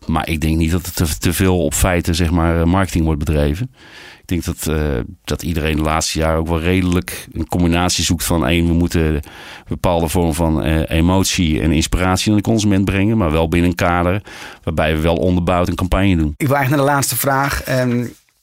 Maar 0.10 0.30
ik 0.30 0.42
denk 0.42 0.58
niet 0.58 0.72
dat 0.72 0.86
er 0.96 1.18
te, 1.18 1.34
veel 1.34 1.64
op 1.64 1.74
feiten 1.74 2.16
zeg 2.16 2.32
maar, 2.32 2.60
eh, 2.60 2.66
marketing 2.66 3.04
wordt 3.04 3.20
bedreven. 3.20 3.72
Ik 4.22 4.28
denk 4.28 4.44
dat, 4.44 4.76
eh, 4.76 4.98
dat 5.24 5.44
iedereen 5.44 5.76
de 5.76 5.82
laatste 5.82 6.20
jaren 6.20 6.40
ook 6.40 6.48
wel 6.48 6.60
redelijk 6.60 7.28
een 7.32 7.48
combinatie 7.48 8.04
zoekt 8.04 8.24
van 8.24 8.48
één, 8.48 8.68
we 8.68 8.74
moeten 8.74 9.20
bepaalde 9.68 10.08
vorm 10.08 10.34
van 10.34 10.64
eh, 10.64 10.98
emotie 10.98 11.62
en 11.62 11.72
inspiratie 11.72 12.32
aan 12.32 12.38
de 12.38 12.44
consument 12.44 12.86
brengen. 12.86 13.18
Maar 13.18 13.32
wel 13.32 13.48
binnen 13.48 13.70
een 13.70 13.76
kader 13.76 14.22
waarbij 14.64 14.96
we 14.96 15.02
wel 15.02 15.16
onderbouwd 15.16 15.68
een 15.68 15.76
campagne 15.76 16.16
doen. 16.16 16.34
Ik 16.38 16.48
wil 16.48 16.56
eigenlijk 16.56 16.70
naar 16.70 16.92
de 16.92 16.96
laatste 16.96 17.16
vraag. 17.16 17.64
ehm, 17.64 17.90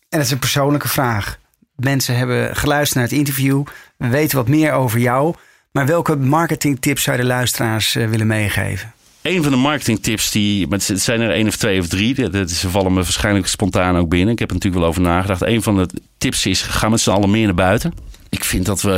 en 0.09 0.19
het 0.19 0.23
is 0.23 0.31
een 0.31 0.39
persoonlijke 0.39 0.89
vraag. 0.89 1.39
Mensen 1.77 2.17
hebben 2.17 2.57
geluisterd 2.57 2.95
naar 2.95 3.09
het 3.09 3.19
interview. 3.19 3.63
We 3.97 4.09
weten 4.09 4.37
wat 4.37 4.49
meer 4.49 4.73
over 4.73 4.99
jou. 4.99 5.35
Maar 5.73 5.87
welke 5.87 6.17
marketingtips 6.17 7.03
zou 7.03 7.17
de 7.17 7.25
luisteraars 7.25 7.93
willen 7.93 8.27
meegeven? 8.27 8.95
Een 9.27 9.43
van 9.43 9.53
de 9.53 9.59
marketingtips, 9.59 10.31
die, 10.31 10.67
het 10.69 11.01
zijn 11.03 11.21
er 11.21 11.31
één 11.31 11.47
of 11.47 11.57
twee 11.57 11.81
of 11.81 11.87
drie, 11.89 12.31
dat- 12.31 12.51
ze 12.51 12.71
vallen 12.71 12.93
me 12.93 13.03
waarschijnlijk 13.03 13.47
spontaan 13.47 13.97
ook 13.97 14.09
binnen. 14.09 14.33
Ik 14.33 14.39
heb 14.39 14.49
er 14.49 14.55
natuurlijk 14.55 14.83
wel 14.83 14.91
over 14.93 15.03
nagedacht. 15.03 15.43
Een 15.43 15.63
van 15.63 15.77
de 15.77 15.89
tips 16.19 16.47
is, 16.47 16.63
ga 16.63 16.89
met 16.89 17.01
z'n 17.01 17.11
allen 17.11 17.31
meer 17.31 17.45
naar 17.45 17.55
buiten. 17.55 17.93
Ik 18.29 18.45
vind 18.45 18.67
dat 18.67 18.83
we 18.83 18.93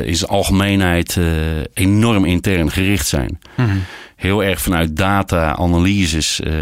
eh, 0.00 0.08
in 0.08 0.16
zijn 0.16 0.30
algemeenheid 0.30 1.16
eh, 1.16 1.24
enorm 1.74 2.24
intern 2.24 2.70
gericht 2.70 3.06
zijn. 3.06 3.38
Heel 4.16 4.44
erg 4.44 4.60
vanuit 4.60 4.96
data, 4.96 5.56
analyses, 5.56 6.40
eh, 6.40 6.52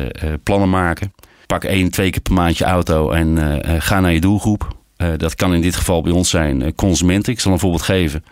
plannen 0.43 0.71
maken. 0.71 1.13
Pak 1.47 1.65
één, 1.65 1.91
twee 1.91 2.11
keer 2.11 2.21
per 2.21 2.33
maand 2.33 2.59
je 2.59 2.65
auto 2.65 3.11
en 3.11 3.61
ga 3.83 4.01
naar 4.01 4.13
je 4.13 4.21
doelgroep. 4.21 4.77
Dat 5.17 5.35
kan 5.35 5.55
in 5.55 5.61
dit 5.61 5.77
geval 5.77 6.03
bij 6.03 6.13
ons 6.13 6.31
zijn 6.31 6.75
consumenten. 6.75 7.33
Ik 7.33 7.41
zal 7.41 7.53
een 7.53 7.59
voorbeeld 7.59 7.83
geven. 7.83 8.25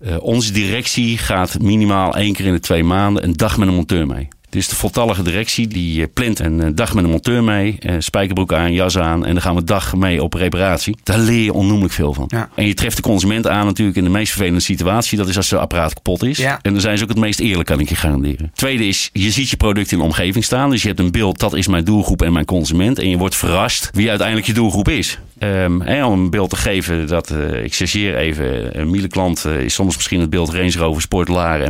Eh, 0.00 0.22
onze 0.22 0.52
directie 0.52 1.18
gaat 1.18 1.60
minimaal 1.60 2.16
één 2.16 2.32
keer 2.32 2.46
in 2.46 2.52
de 2.52 2.60
twee 2.60 2.84
maanden 2.84 3.24
een 3.24 3.32
dag 3.32 3.56
met 3.56 3.68
een 3.68 3.74
monteur 3.74 4.06
mee. 4.06 4.28
Dus 4.56 4.68
de 4.68 4.76
voltallige 4.76 5.22
directie 5.22 5.68
die 5.68 6.02
eh, 6.02 6.08
plant 6.14 6.38
een 6.38 6.60
eh, 6.62 6.70
dag 6.74 6.94
met 6.94 7.04
een 7.04 7.10
monteur 7.10 7.44
mee. 7.44 7.76
eh, 7.78 7.94
spijkerbroek 7.98 8.52
aan, 8.52 8.72
jas 8.72 8.98
aan. 8.98 9.26
En 9.26 9.32
dan 9.32 9.42
gaan 9.42 9.54
we 9.54 9.64
dag 9.64 9.94
mee 9.94 10.22
op 10.22 10.34
reparatie. 10.34 10.96
Daar 11.02 11.18
leer 11.18 11.42
je 11.42 11.52
onnoemelijk 11.52 11.94
veel 11.94 12.14
van. 12.14 12.24
Ja. 12.28 12.48
En 12.54 12.66
je 12.66 12.74
treft 12.74 12.96
de 12.96 13.02
consument 13.02 13.46
aan 13.46 13.66
natuurlijk 13.66 13.96
in 13.96 14.04
de 14.04 14.10
meest 14.10 14.30
vervelende 14.30 14.60
situatie. 14.60 15.18
Dat 15.18 15.28
is 15.28 15.36
als 15.36 15.48
zijn 15.48 15.60
apparaat 15.60 15.94
kapot 15.94 16.22
is. 16.22 16.38
Ja. 16.38 16.58
En 16.62 16.72
dan 16.72 16.80
zijn 16.80 16.96
ze 16.96 17.02
ook 17.02 17.08
het 17.08 17.18
meest 17.18 17.40
eerlijk, 17.40 17.68
kan 17.68 17.80
ik 17.80 17.88
je 17.88 17.94
garanderen. 17.94 18.50
Tweede 18.54 18.86
is, 18.86 19.10
je 19.12 19.30
ziet 19.30 19.50
je 19.50 19.56
product 19.56 19.92
in 19.92 19.98
de 19.98 20.04
omgeving 20.04 20.44
staan. 20.44 20.70
Dus 20.70 20.82
je 20.82 20.88
hebt 20.88 21.00
een 21.00 21.10
beeld, 21.10 21.38
dat 21.38 21.54
is 21.54 21.66
mijn 21.66 21.84
doelgroep 21.84 22.22
en 22.22 22.32
mijn 22.32 22.44
consument. 22.44 22.98
En 22.98 23.08
je 23.08 23.16
wordt 23.16 23.36
verrast 23.36 23.90
wie 23.92 24.08
uiteindelijk 24.08 24.46
je 24.46 24.54
doelgroep 24.54 24.88
is. 24.88 25.18
Ehm, 25.38 25.82
en 25.82 26.04
om 26.04 26.20
een 26.20 26.30
beeld 26.30 26.50
te 26.50 26.56
geven, 26.56 27.06
dat, 27.06 27.30
eh, 27.30 27.64
ik 27.64 27.74
chargeer 27.74 28.16
even. 28.16 28.80
Een 28.80 28.90
Miele 28.90 29.08
klant 29.08 29.44
is 29.44 29.74
soms 29.74 29.96
misschien 29.96 30.20
het 30.20 30.30
beeld 30.30 30.52
Range 30.52 30.76
Rover 30.76 31.02
Sport 31.02 31.28
Laren 31.28 31.66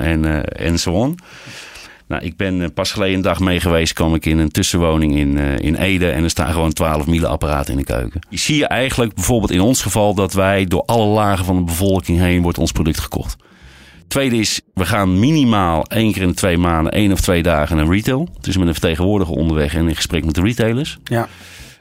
en 0.00 0.24
eh 0.24 0.66
en 0.66 0.78
zo 0.78 0.90
on. 0.90 1.18
Nou, 2.14 2.26
ik 2.26 2.36
ben 2.36 2.62
eh, 2.62 2.68
pas 2.74 2.92
geleden 2.92 3.14
een 3.14 3.22
dag 3.22 3.40
mee 3.40 3.60
geweest, 3.60 3.92
kwam 3.92 4.14
ik 4.14 4.26
in 4.26 4.38
een 4.38 4.50
tussenwoning 4.50 5.16
in, 5.16 5.36
uh, 5.36 5.58
in 5.58 5.74
Ede 5.74 6.10
en 6.10 6.24
er 6.24 6.30
staan 6.30 6.52
gewoon 6.52 6.72
12 6.72 7.06
miele 7.06 7.26
apparaten 7.26 7.72
in 7.72 7.78
de 7.78 7.84
keuken. 7.84 8.20
Je 8.28 8.38
zie 8.38 8.56
je 8.56 8.66
eigenlijk 8.66 9.14
bijvoorbeeld 9.14 9.50
in 9.50 9.60
ons 9.60 9.82
geval 9.82 10.14
dat 10.14 10.32
wij 10.32 10.64
door 10.64 10.82
alle 10.86 11.06
lagen 11.06 11.44
van 11.44 11.56
de 11.56 11.62
bevolking 11.62 12.18
heen 12.18 12.42
wordt 12.42 12.58
ons 12.58 12.72
product 12.72 13.00
gekocht. 13.00 13.36
Tweede 14.08 14.36
is, 14.36 14.60
we 14.74 14.86
gaan 14.86 15.18
minimaal 15.18 15.84
één 15.84 16.12
keer 16.12 16.22
in 16.22 16.34
twee 16.34 16.58
maanden, 16.58 16.92
één 16.92 17.12
of 17.12 17.20
twee 17.20 17.42
dagen 17.42 17.76
naar 17.76 17.88
retail. 17.88 18.28
Dus 18.40 18.56
met 18.56 18.66
een 18.66 18.72
vertegenwoordiger 18.72 19.34
onderweg 19.34 19.74
en 19.74 19.88
in 19.88 19.96
gesprek 19.96 20.24
met 20.24 20.34
de 20.34 20.42
retailers. 20.42 20.98
Ja. 21.04 21.28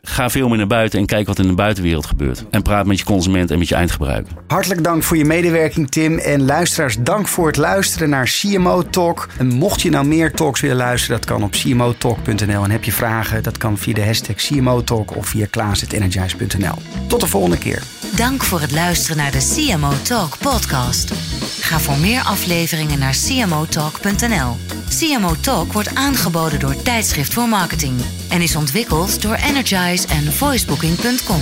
Ga 0.07 0.29
veel 0.29 0.47
meer 0.47 0.57
naar 0.57 0.67
buiten 0.67 0.99
en 0.99 1.05
kijk 1.05 1.27
wat 1.27 1.39
in 1.39 1.47
de 1.47 1.53
buitenwereld 1.53 2.05
gebeurt. 2.05 2.45
En 2.49 2.61
praat 2.61 2.85
met 2.85 2.99
je 2.99 3.05
consument 3.05 3.51
en 3.51 3.59
met 3.59 3.67
je 3.67 3.75
eindgebruiker. 3.75 4.33
Hartelijk 4.47 4.83
dank 4.83 5.03
voor 5.03 5.17
je 5.17 5.25
medewerking, 5.25 5.89
Tim. 5.91 6.17
En 6.17 6.45
luisteraars, 6.45 6.95
dank 6.99 7.27
voor 7.27 7.47
het 7.47 7.57
luisteren 7.57 8.09
naar 8.09 8.25
CMO 8.25 8.83
Talk. 8.89 9.27
En 9.37 9.47
mocht 9.47 9.81
je 9.81 9.89
nou 9.89 10.05
meer 10.05 10.31
talks 10.31 10.61
willen 10.61 10.77
luisteren, 10.77 11.17
dat 11.19 11.25
kan 11.29 11.43
op 11.43 11.51
cmotalk.nl. 11.51 12.63
En 12.63 12.71
heb 12.71 12.83
je 12.83 12.91
vragen, 12.91 13.43
dat 13.43 13.57
kan 13.57 13.77
via 13.77 13.93
de 13.93 14.05
hashtag 14.05 14.35
CMO 14.35 14.83
Talk 14.83 15.15
of 15.15 15.27
via 15.27 15.45
klaas.energize.nl. 15.49 16.75
Tot 17.07 17.19
de 17.19 17.27
volgende 17.27 17.57
keer. 17.57 17.81
Dank 18.15 18.43
voor 18.43 18.61
het 18.61 18.71
luisteren 18.71 19.17
naar 19.17 19.31
de 19.31 19.53
CMO 19.55 19.91
Talk 20.01 20.37
podcast. 20.37 21.13
Ga 21.59 21.79
voor 21.79 21.97
meer 21.97 22.21
afleveringen 22.21 22.99
naar 22.99 23.15
cmotalk.nl. 23.27 24.57
CMO 24.99 25.35
Talk 25.39 25.73
wordt 25.73 25.95
aangeboden 25.95 26.59
door 26.59 26.81
Tijdschrift 26.81 27.33
voor 27.33 27.47
Marketing 27.47 28.01
en 28.29 28.41
is 28.41 28.55
ontwikkeld 28.55 29.21
door 29.21 29.35
Energize 29.35 30.07
en 30.07 30.33
voicebooking.com. 30.33 31.41